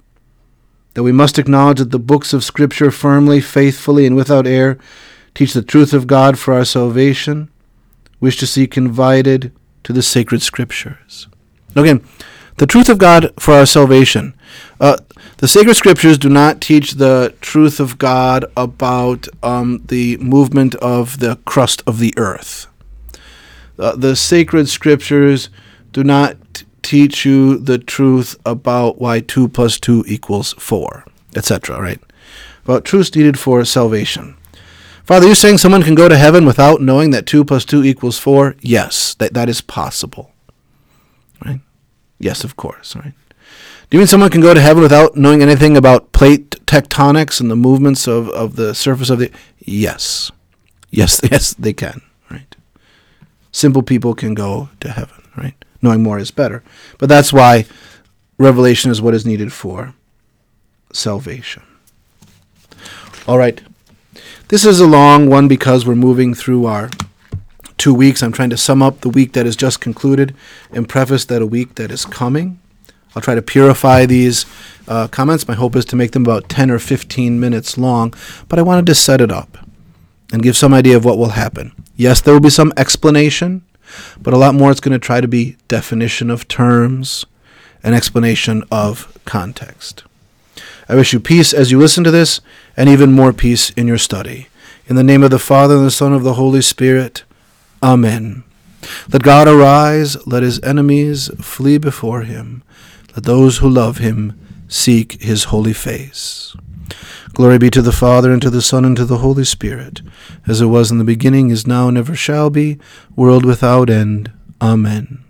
That 0.94 1.04
we 1.04 1.12
must 1.12 1.38
acknowledge 1.38 1.78
that 1.78 1.92
the 1.92 2.00
books 2.00 2.32
of 2.32 2.42
Scripture 2.42 2.90
firmly, 2.90 3.40
faithfully, 3.40 4.04
and 4.04 4.16
without 4.16 4.48
error 4.48 4.78
teach 5.32 5.52
the 5.52 5.62
truth 5.62 5.92
of 5.94 6.08
God 6.08 6.36
for 6.36 6.54
our 6.54 6.64
salvation, 6.64 7.48
wish 8.18 8.36
to 8.38 8.48
see 8.48 8.66
confided 8.66 9.52
to 9.84 9.92
the 9.92 10.02
sacred 10.02 10.42
Scriptures. 10.42 11.28
Again, 11.76 12.04
the 12.56 12.66
truth 12.66 12.88
of 12.88 12.98
God 12.98 13.32
for 13.38 13.54
our 13.54 13.64
salvation. 13.64 14.34
Uh, 14.80 14.96
the 15.40 15.48
sacred 15.48 15.74
scriptures 15.74 16.18
do 16.18 16.28
not 16.28 16.60
teach 16.60 16.92
the 16.92 17.34
truth 17.40 17.80
of 17.80 17.96
God 17.96 18.44
about 18.58 19.26
um, 19.42 19.82
the 19.86 20.18
movement 20.18 20.74
of 20.76 21.18
the 21.18 21.36
crust 21.46 21.82
of 21.86 21.98
the 21.98 22.12
earth. 22.18 22.66
Uh, 23.78 23.96
the 23.96 24.14
sacred 24.14 24.68
scriptures 24.68 25.48
do 25.92 26.04
not 26.04 26.36
t- 26.52 26.66
teach 26.82 27.24
you 27.24 27.56
the 27.56 27.78
truth 27.78 28.38
about 28.44 29.00
why 29.00 29.20
2 29.20 29.48
plus 29.48 29.80
2 29.80 30.04
equals 30.06 30.52
4, 30.58 31.06
etc., 31.34 31.80
right? 31.80 32.02
About 32.64 32.84
truths 32.84 33.14
needed 33.16 33.38
for 33.38 33.64
salvation. 33.64 34.36
Father, 35.04 35.24
you're 35.24 35.34
saying 35.34 35.56
someone 35.56 35.82
can 35.82 35.94
go 35.94 36.10
to 36.10 36.18
heaven 36.18 36.44
without 36.44 36.82
knowing 36.82 37.12
that 37.12 37.24
2 37.24 37.46
plus 37.46 37.64
2 37.64 37.82
equals 37.82 38.18
4? 38.18 38.56
Yes, 38.60 39.14
that, 39.14 39.32
that 39.32 39.48
is 39.48 39.62
possible. 39.62 40.32
Right? 41.42 41.60
Yes, 42.18 42.44
of 42.44 42.56
course, 42.56 42.94
right? 42.94 43.14
Do 43.90 43.96
you 43.96 44.02
mean 44.02 44.06
someone 44.06 44.30
can 44.30 44.40
go 44.40 44.54
to 44.54 44.60
heaven 44.60 44.84
without 44.84 45.16
knowing 45.16 45.42
anything 45.42 45.76
about 45.76 46.12
plate 46.12 46.50
tectonics 46.64 47.40
and 47.40 47.50
the 47.50 47.56
movements 47.56 48.06
of, 48.06 48.28
of 48.28 48.54
the 48.54 48.72
surface 48.72 49.10
of 49.10 49.18
the 49.18 49.32
Yes. 49.58 50.30
Yes, 50.90 51.20
yes, 51.30 51.54
they 51.54 51.72
can, 51.72 52.00
right? 52.30 52.54
Simple 53.50 53.82
people 53.82 54.14
can 54.14 54.34
go 54.34 54.68
to 54.78 54.92
heaven, 54.92 55.26
right? 55.36 55.54
Knowing 55.82 56.04
more 56.04 56.20
is 56.20 56.30
better. 56.30 56.62
But 56.98 57.08
that's 57.08 57.32
why 57.32 57.66
revelation 58.38 58.92
is 58.92 59.02
what 59.02 59.12
is 59.12 59.26
needed 59.26 59.52
for 59.52 59.94
salvation. 60.92 61.64
All 63.26 63.38
right. 63.38 63.60
This 64.48 64.64
is 64.64 64.78
a 64.78 64.86
long 64.86 65.28
one 65.28 65.48
because 65.48 65.84
we're 65.84 65.96
moving 65.96 66.32
through 66.32 66.66
our 66.66 66.90
two 67.76 67.94
weeks. 67.94 68.22
I'm 68.22 68.30
trying 68.30 68.50
to 68.50 68.56
sum 68.56 68.82
up 68.82 69.00
the 69.00 69.08
week 69.08 69.32
that 69.32 69.46
has 69.46 69.56
just 69.56 69.80
concluded 69.80 70.32
and 70.70 70.88
preface 70.88 71.24
that 71.24 71.42
a 71.42 71.46
week 71.46 71.74
that 71.74 71.90
is 71.90 72.04
coming. 72.04 72.59
I'll 73.14 73.22
try 73.22 73.34
to 73.34 73.42
purify 73.42 74.06
these 74.06 74.46
uh, 74.86 75.08
comments. 75.08 75.48
My 75.48 75.54
hope 75.54 75.76
is 75.76 75.84
to 75.86 75.96
make 75.96 76.12
them 76.12 76.22
about 76.22 76.48
10 76.48 76.70
or 76.70 76.78
15 76.78 77.40
minutes 77.40 77.76
long, 77.76 78.14
but 78.48 78.58
I 78.58 78.62
wanted 78.62 78.86
to 78.86 78.94
set 78.94 79.20
it 79.20 79.32
up 79.32 79.58
and 80.32 80.42
give 80.42 80.56
some 80.56 80.72
idea 80.72 80.96
of 80.96 81.04
what 81.04 81.18
will 81.18 81.30
happen. 81.30 81.72
Yes, 81.96 82.20
there 82.20 82.32
will 82.32 82.40
be 82.40 82.50
some 82.50 82.72
explanation, 82.76 83.62
but 84.20 84.32
a 84.32 84.38
lot 84.38 84.54
more 84.54 84.70
it's 84.70 84.80
going 84.80 84.92
to 84.92 85.04
try 85.04 85.20
to 85.20 85.28
be 85.28 85.56
definition 85.68 86.30
of 86.30 86.46
terms 86.48 87.26
and 87.82 87.94
explanation 87.94 88.62
of 88.70 89.18
context. 89.24 90.04
I 90.88 90.94
wish 90.94 91.12
you 91.12 91.20
peace 91.20 91.52
as 91.52 91.70
you 91.70 91.78
listen 91.78 92.04
to 92.04 92.10
this, 92.10 92.40
and 92.76 92.88
even 92.88 93.12
more 93.12 93.32
peace 93.32 93.70
in 93.70 93.86
your 93.86 93.98
study. 93.98 94.48
In 94.86 94.96
the 94.96 95.04
name 95.04 95.22
of 95.22 95.30
the 95.30 95.38
Father, 95.38 95.76
and 95.76 95.86
the 95.86 95.90
Son, 95.90 96.12
of 96.12 96.22
the 96.22 96.34
Holy 96.34 96.62
Spirit, 96.62 97.24
Amen. 97.82 98.44
Let 99.12 99.22
God 99.22 99.48
arise, 99.48 100.16
let 100.26 100.42
his 100.42 100.60
enemies 100.62 101.30
flee 101.40 101.78
before 101.78 102.22
him. 102.22 102.62
Let 103.14 103.24
those 103.24 103.58
who 103.58 103.68
love 103.68 103.98
him 103.98 104.38
seek 104.68 105.20
his 105.20 105.44
holy 105.44 105.72
face. 105.72 106.56
Glory 107.32 107.58
be 107.58 107.70
to 107.70 107.82
the 107.82 107.92
Father, 107.92 108.32
and 108.32 108.42
to 108.42 108.50
the 108.50 108.62
Son, 108.62 108.84
and 108.84 108.96
to 108.96 109.04
the 109.04 109.18
Holy 109.18 109.44
Spirit, 109.44 110.02
as 110.46 110.60
it 110.60 110.66
was 110.66 110.90
in 110.90 110.98
the 110.98 111.04
beginning, 111.04 111.50
is 111.50 111.66
now, 111.66 111.88
and 111.88 111.96
ever 111.96 112.14
shall 112.14 112.50
be, 112.50 112.78
world 113.16 113.44
without 113.44 113.88
end. 113.88 114.32
Amen. 114.60 115.24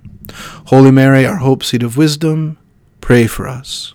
Holy 0.66 0.90
Mary, 0.90 1.26
our 1.26 1.36
hope, 1.36 1.62
seat 1.62 1.82
of 1.82 1.96
wisdom, 1.96 2.58
pray 3.00 3.26
for 3.26 3.46
us. 3.46 3.94